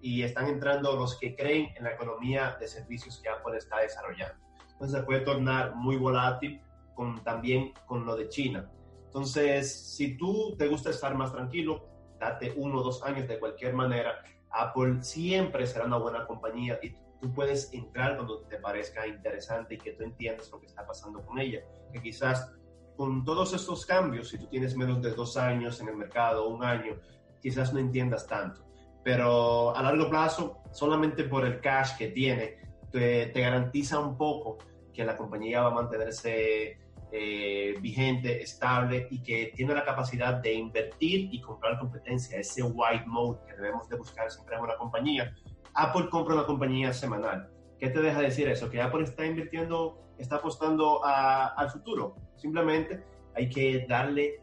y 0.00 0.22
están 0.22 0.46
entrando 0.46 0.96
los 0.96 1.18
que 1.18 1.36
creen 1.36 1.74
en 1.76 1.84
la 1.84 1.90
economía 1.90 2.56
de 2.58 2.68
servicios 2.68 3.20
que 3.22 3.28
Apple 3.28 3.58
está 3.58 3.80
desarrollando. 3.80 4.42
Entonces 4.72 4.98
se 4.98 5.04
puede 5.04 5.20
tornar 5.20 5.74
muy 5.76 5.96
volátil 5.96 6.62
con, 6.94 7.22
también 7.22 7.74
con 7.84 8.06
lo 8.06 8.16
de 8.16 8.30
China. 8.30 8.70
Entonces, 9.14 9.72
si 9.94 10.16
tú 10.16 10.56
te 10.58 10.66
gusta 10.66 10.90
estar 10.90 11.14
más 11.14 11.32
tranquilo, 11.32 11.86
date 12.18 12.52
uno 12.56 12.80
o 12.80 12.82
dos 12.82 13.00
años 13.04 13.28
de 13.28 13.38
cualquier 13.38 13.72
manera. 13.72 14.24
Apple 14.50 15.04
siempre 15.04 15.68
será 15.68 15.84
una 15.84 15.98
buena 15.98 16.26
compañía 16.26 16.80
y 16.82 16.90
tú 17.20 17.32
puedes 17.32 17.72
entrar 17.72 18.16
cuando 18.16 18.40
te 18.40 18.58
parezca 18.58 19.06
interesante 19.06 19.76
y 19.76 19.78
que 19.78 19.92
tú 19.92 20.02
entiendas 20.02 20.50
lo 20.50 20.58
que 20.58 20.66
está 20.66 20.84
pasando 20.84 21.24
con 21.24 21.38
ella. 21.38 21.60
Que 21.92 22.02
quizás 22.02 22.52
con 22.96 23.24
todos 23.24 23.54
estos 23.54 23.86
cambios, 23.86 24.30
si 24.30 24.38
tú 24.38 24.48
tienes 24.48 24.76
menos 24.76 25.00
de 25.00 25.12
dos 25.12 25.36
años 25.36 25.80
en 25.80 25.90
el 25.90 25.96
mercado, 25.96 26.48
un 26.48 26.64
año, 26.64 27.00
quizás 27.40 27.72
no 27.72 27.78
entiendas 27.78 28.26
tanto. 28.26 28.66
Pero 29.04 29.76
a 29.76 29.80
largo 29.80 30.10
plazo, 30.10 30.58
solamente 30.72 31.22
por 31.22 31.46
el 31.46 31.60
cash 31.60 31.96
que 31.96 32.08
tiene, 32.08 32.58
te, 32.90 33.26
te 33.26 33.40
garantiza 33.40 34.00
un 34.00 34.16
poco 34.16 34.58
que 34.92 35.04
la 35.04 35.16
compañía 35.16 35.60
va 35.62 35.68
a 35.68 35.74
mantenerse 35.74 36.83
eh, 37.16 37.76
vigente, 37.80 38.42
estable 38.42 39.06
y 39.08 39.22
que 39.22 39.52
tiene 39.54 39.72
la 39.72 39.84
capacidad 39.84 40.34
de 40.34 40.52
invertir 40.52 41.28
y 41.32 41.40
comprar 41.40 41.78
competencia, 41.78 42.40
ese 42.40 42.64
white 42.64 43.04
mode 43.06 43.38
que 43.46 43.54
debemos 43.54 43.88
de 43.88 43.96
buscar 43.96 44.28
siempre 44.32 44.56
en 44.56 44.62
una 44.62 44.74
compañía. 44.76 45.32
Apple 45.74 46.08
compra 46.10 46.34
una 46.34 46.44
compañía 46.44 46.92
semanal. 46.92 47.48
¿Qué 47.78 47.88
te 47.88 48.00
deja 48.02 48.20
decir 48.20 48.48
eso? 48.48 48.68
Que 48.68 48.82
Apple 48.82 49.04
está 49.04 49.24
invirtiendo, 49.24 49.96
está 50.18 50.36
apostando 50.36 51.04
al 51.04 51.70
futuro. 51.70 52.16
Simplemente 52.34 53.04
hay 53.36 53.48
que 53.48 53.86
darle 53.88 54.40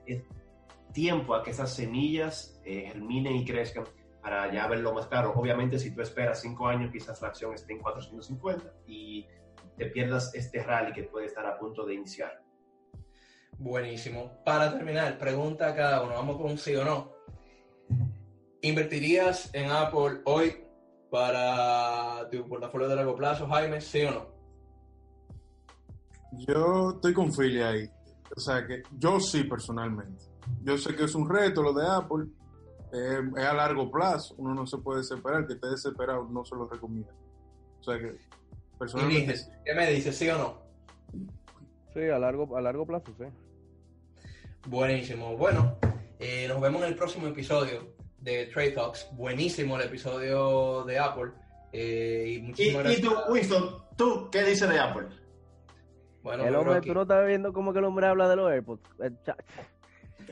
tiempo 0.94 1.36
a 1.36 1.44
que 1.44 1.52
esas 1.52 1.76
semillas 1.76 2.62
eh, 2.64 2.86
germinen 2.88 3.36
y 3.36 3.44
crezcan 3.44 3.84
para 4.22 4.50
ya 4.50 4.66
verlo 4.68 4.94
más 4.94 5.08
claro. 5.08 5.34
Obviamente, 5.36 5.78
si 5.78 5.94
tú 5.94 6.00
esperas 6.02 6.40
cinco 6.40 6.68
años, 6.68 6.90
quizás 6.90 7.22
la 7.22 7.28
acción 7.28 7.54
esté 7.54 7.74
en 7.74 7.80
450 7.80 8.64
y 8.88 9.28
te 9.78 9.88
pierdas 9.88 10.34
este 10.36 10.64
rally 10.64 10.94
que 10.94 11.04
puede 11.04 11.26
estar 11.26 11.46
a 11.46 11.58
punto 11.58 11.86
de 11.86 11.96
iniciar. 11.96 12.42
Buenísimo. 13.58 14.32
Para 14.44 14.72
terminar, 14.72 15.18
pregunta 15.18 15.68
a 15.68 15.76
cada 15.76 16.02
uno, 16.04 16.14
vamos 16.14 16.38
con 16.38 16.52
un 16.52 16.58
sí 16.58 16.76
o 16.76 16.84
no. 16.84 17.12
¿Invertirías 18.62 19.50
en 19.54 19.72
Apple 19.72 20.22
hoy 20.26 20.64
para 21.10 22.30
tu 22.30 22.48
portafolio 22.48 22.88
de 22.88 22.96
largo 22.96 23.16
plazo, 23.16 23.48
Jaime? 23.48 23.82
¿Sí 23.82 24.04
o 24.04 24.12
no? 24.12 24.26
Yo 26.48 26.92
estoy 26.92 27.14
con 27.14 27.32
Philly 27.34 27.62
ahí. 27.62 27.90
O 28.36 28.40
sea 28.40 28.66
que 28.66 28.84
yo 28.98 29.20
sí 29.20 29.44
personalmente. 29.44 30.26
Yo 30.64 30.78
sé 30.78 30.96
que 30.96 31.04
es 31.04 31.16
un 31.16 31.30
reto 31.30 31.62
lo 31.62 31.74
de 31.74 31.86
Apple. 31.86 32.28
es 32.94 33.46
a 33.46 33.54
largo 33.54 33.92
plazo. 33.92 34.36
Uno 34.38 34.54
no 34.54 34.66
se 34.66 34.78
puede 34.78 35.00
desesperar. 35.00 35.46
Que 35.46 35.54
esté 35.54 35.68
desesperado 35.68 36.28
no 36.30 36.46
se 36.46 36.56
lo 36.56 36.68
recomienda. 36.68 37.14
O 37.80 37.84
sea 37.84 38.00
que 38.00 38.18
personalmente. 38.80 39.36
¿Qué 39.66 39.74
me 39.74 39.92
dices? 39.92 40.16
¿Sí 40.16 40.30
o 40.30 40.38
no? 40.38 40.62
Sí, 41.94 42.08
a 42.10 42.20
largo, 42.20 42.58
a 42.58 42.62
largo 42.62 42.86
plazo, 42.86 43.14
sí. 43.18 43.26
Buenísimo. 44.68 45.36
Bueno, 45.36 45.78
eh, 46.20 46.48
nos 46.48 46.62
vemos 46.62 46.82
en 46.84 46.90
el 46.90 46.96
próximo 46.96 47.28
episodio 47.28 47.94
de 48.20 48.46
Trade 48.48 48.72
Talks. 48.72 49.10
Buenísimo 49.14 49.76
el 49.78 49.88
episodio 49.88 50.84
de 50.86 51.00
Apple. 51.00 51.32
Eh, 51.74 52.36
y, 52.38 52.42
muchísimas 52.42 52.98
¿Y, 52.98 53.02
tú, 53.02 53.14
Winston, 53.30 53.84
¿tú 53.98 54.30
qué 54.32 54.44
dices 54.44 54.70
de 54.70 54.80
Apple? 54.80 55.08
Bueno, 56.22 56.46
el 56.46 56.56
hombre, 56.56 56.82
tú 56.82 56.94
no 56.94 57.02
estás 57.02 57.26
viendo 57.26 57.52
cómo 57.52 57.74
que 57.74 57.80
el 57.80 57.86
hombre 57.86 58.06
habla 58.08 58.30
de 58.30 58.36
los 58.36 58.52
AirPods. 58.52 58.88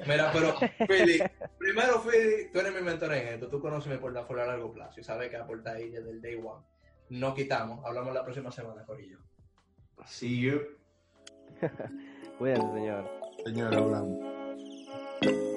Mira, 0.06 0.32
pero 0.32 0.54
Fili, 0.88 1.20
primero 1.58 2.00
Fili, 2.00 2.52
tú 2.54 2.60
eres 2.60 2.74
mi 2.74 2.82
mentor 2.82 3.14
en 3.14 3.28
esto, 3.30 3.50
tú 3.50 3.60
conoces 3.60 3.92
mi 3.92 3.98
portafolio 3.98 4.44
a 4.44 4.48
largo 4.48 4.72
plazo 4.72 5.00
y 5.00 5.04
sabes 5.04 5.30
que 5.30 5.38
Apple 5.38 5.58
está 5.58 5.74
ahí 5.74 5.90
desde 5.90 6.12
el 6.12 6.22
day 6.22 6.36
one. 6.36 6.64
No 7.10 7.34
quitamos, 7.34 7.84
hablamos 7.84 8.14
la 8.14 8.24
próxima 8.24 8.52
semana, 8.52 8.86
Corillo. 8.86 9.18
See 10.06 10.40
you. 10.40 10.79
Cuídense, 12.38 12.74
señor. 12.74 13.06
Señor, 13.46 13.76
hablando. 13.76 15.49